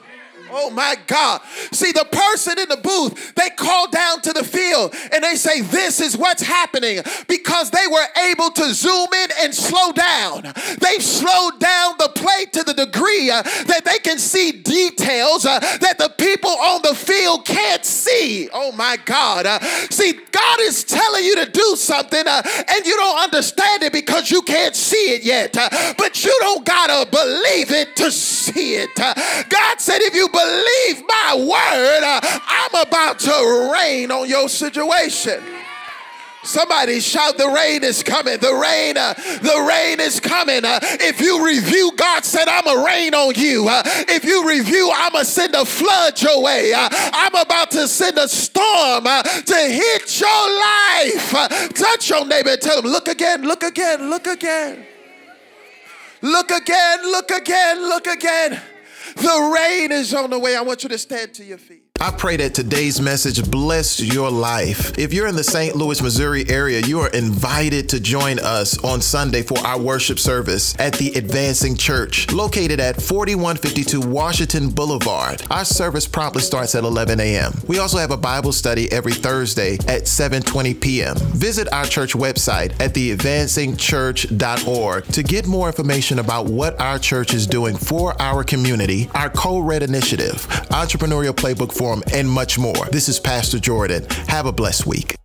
Oh 0.53 0.71
my 0.71 0.97
God. 1.07 1.41
See, 1.73 1.93
the 1.93 2.07
person 2.11 2.59
in 2.59 2.69
the 2.69 2.77
booth, 2.77 3.35
they 3.35 3.51
call 3.51 3.91
down 3.91 4.21
to 4.23 4.33
the 4.33 4.45
field 4.45 4.95
and 5.13 5.23
they 5.23 5.37
say, 5.37 5.61
This 5.61 6.01
is 6.01 6.17
what's 6.17 6.43
happening 6.43 7.03
because 7.29 7.71
they 7.71 7.87
were 7.91 8.07
able 8.31 8.51
to 8.51 8.75
zoom 8.75 9.09
in 9.13 9.31
and 9.43 9.55
slow 9.55 9.93
down. 9.93 10.43
They've 10.81 11.03
slowed 11.03 11.61
down 11.61 11.95
the 11.99 12.11
play 12.15 12.47
to 12.53 12.65
the 12.65 12.75
degree 12.75 13.31
uh, 13.31 13.43
that 13.43 13.83
they 13.85 13.99
can 13.99 14.19
see 14.19 14.53
details 14.53 15.47
uh, 15.47 15.59
that 15.61 15.99
the 15.99 16.13
people 16.19 16.51
on 16.51 16.83
the 16.83 16.95
field 16.95 17.45
can't 17.45 17.85
see. 17.85 18.49
Oh 18.53 18.73
my 18.73 18.97
God. 19.05 19.47
Uh, 19.47 19.61
see, 19.91 20.13
God 20.31 20.61
is 20.61 20.85
telling 20.85 21.25
you 21.25 21.37
to 21.45 21.51
do 21.51 21.77
something 21.77 22.27
uh, 22.27 22.43
and 22.45 22.87
you 22.87 22.97
don't 22.97 23.19
understand 23.19 23.83
it 23.83 23.93
because 23.93 24.31
you 24.31 24.43
can't 24.43 24.75
see 24.75 25.15
it 25.15 25.23
yet. 25.23 25.57
Uh, 25.57 25.69
but 25.97 26.25
you 26.25 26.37
don't 26.41 26.65
got 26.65 26.87
to 26.89 27.11
believe 27.11 27.71
it 27.71 27.97
to 27.97 28.11
see 28.11 28.75
it. 28.75 28.91
Uh, 28.99 29.15
God 29.49 29.81
said, 29.81 29.99
If 30.01 30.15
you 30.15 30.29
believe, 30.29 30.40
believe 30.41 31.05
my 31.07 31.35
word, 31.37 32.03
uh, 32.05 32.21
I'm 32.47 32.87
about 32.87 33.19
to 33.21 33.71
rain 33.73 34.11
on 34.11 34.29
your 34.29 34.49
situation. 34.49 35.43
Somebody 36.43 37.01
shout, 37.01 37.37
The 37.37 37.49
rain 37.49 37.85
is 37.85 38.03
coming. 38.03 38.39
The 38.39 38.55
rain, 38.55 38.97
uh, 38.97 39.13
the 39.15 39.67
rain 39.69 40.01
is 40.01 40.21
coming. 40.21 40.65
Uh, 40.65 40.81
if 40.83 41.21
you 41.21 41.45
review, 41.45 41.93
God 41.97 42.25
said, 42.25 42.49
I'm 42.49 42.65
going 42.65 42.79
to 42.79 42.85
rain 42.85 43.15
on 43.15 43.35
you. 43.35 43.69
Uh, 43.69 43.83
if 44.09 44.25
you 44.25 44.49
review, 44.49 44.91
I'm 44.95 45.13
going 45.13 45.25
to 45.25 45.31
send 45.31 45.55
a 45.55 45.67
flood 45.67 46.21
your 46.23 46.43
way. 46.43 46.73
Uh, 46.73 46.89
I'm 46.93 47.35
about 47.35 47.71
to 47.73 47.87
send 47.87 48.17
a 48.17 48.27
storm 48.27 49.07
uh, 49.07 49.23
to 49.23 49.55
hit 49.55 50.19
your 50.19 50.61
life. 50.61 51.75
Touch 51.75 52.09
your 52.09 52.25
neighbor 52.25 52.51
and 52.51 52.61
tell 52.61 52.81
them, 52.81 52.91
Look 52.91 53.09
again, 53.09 53.43
look 53.43 53.63
again, 53.63 54.09
look 54.09 54.27
again. 54.27 54.87
Look 56.23 56.51
again, 56.51 57.03
look 57.03 57.31
again, 57.31 57.81
look 57.81 58.07
again. 58.07 58.61
The 59.17 59.53
rain 59.55 59.93
is 59.93 60.15
on 60.15 60.31
the 60.31 60.39
way. 60.39 60.57
I 60.57 60.63
want 60.63 60.83
you 60.83 60.89
to 60.89 60.99
stand 60.99 61.35
to 61.35 61.45
your 61.45 61.59
feet. 61.59 61.90
I 62.03 62.11
pray 62.11 62.39
that 62.39 62.55
today's 62.55 62.99
message 62.99 63.51
bless 63.51 64.01
your 64.01 64.31
life. 64.31 64.99
If 64.99 65.13
you're 65.13 65.27
in 65.27 65.37
the 65.37 65.45
St. 65.45 65.77
Louis, 65.77 66.01
Missouri 66.01 66.49
area, 66.49 66.81
you 66.81 66.99
are 67.01 67.11
invited 67.11 67.91
to 67.91 68.01
join 68.01 68.39
us 68.39 68.83
on 68.83 69.03
Sunday 69.03 69.43
for 69.43 69.59
our 69.59 69.79
worship 69.79 70.19
service 70.19 70.75
at 70.81 70.95
the 70.95 71.13
Advancing 71.13 71.77
Church, 71.77 72.33
located 72.33 72.81
at 72.81 73.03
4152 73.03 74.01
Washington 74.01 74.71
Boulevard. 74.71 75.43
Our 75.51 75.67
service 75.67 76.09
promptly 76.09 76.41
starts 76.41 76.75
at 76.75 76.85
11 76.85 77.21
a.m. 77.21 77.53
We 77.67 77.81
also 77.81 77.99
have 77.99 78.13
a 78.13 78.17
Bible 78.17 78.53
study 78.53 78.91
every 78.91 79.13
Thursday 79.13 79.75
at 79.87 80.05
7:20 80.05 80.81
p.m. 80.81 81.17
Visit 81.19 81.71
our 81.71 81.85
church 81.85 82.15
website 82.15 82.71
at 82.81 82.95
theadvancingchurch.org 82.95 85.05
to 85.05 85.23
get 85.23 85.47
more 85.47 85.67
information 85.67 86.19
about 86.19 86.47
what 86.47 86.81
our 86.81 86.99
church 86.99 87.35
is 87.35 87.47
doing 87.47 87.77
for 87.77 88.15
our 88.23 88.43
community, 88.43 89.11
our 89.15 89.29
co-red 89.29 89.83
initiative, 89.83 90.47
entrepreneurial 90.71 91.35
playbook 91.35 91.77
for 91.77 91.90
and 92.13 92.31
much 92.31 92.59
more. 92.59 92.87
This 92.91 93.09
is 93.09 93.21
Pastor 93.21 93.59
Jordan. 93.59 94.05
Have 94.29 94.47
a 94.47 94.53
blessed 94.53 94.87
week. 94.87 95.17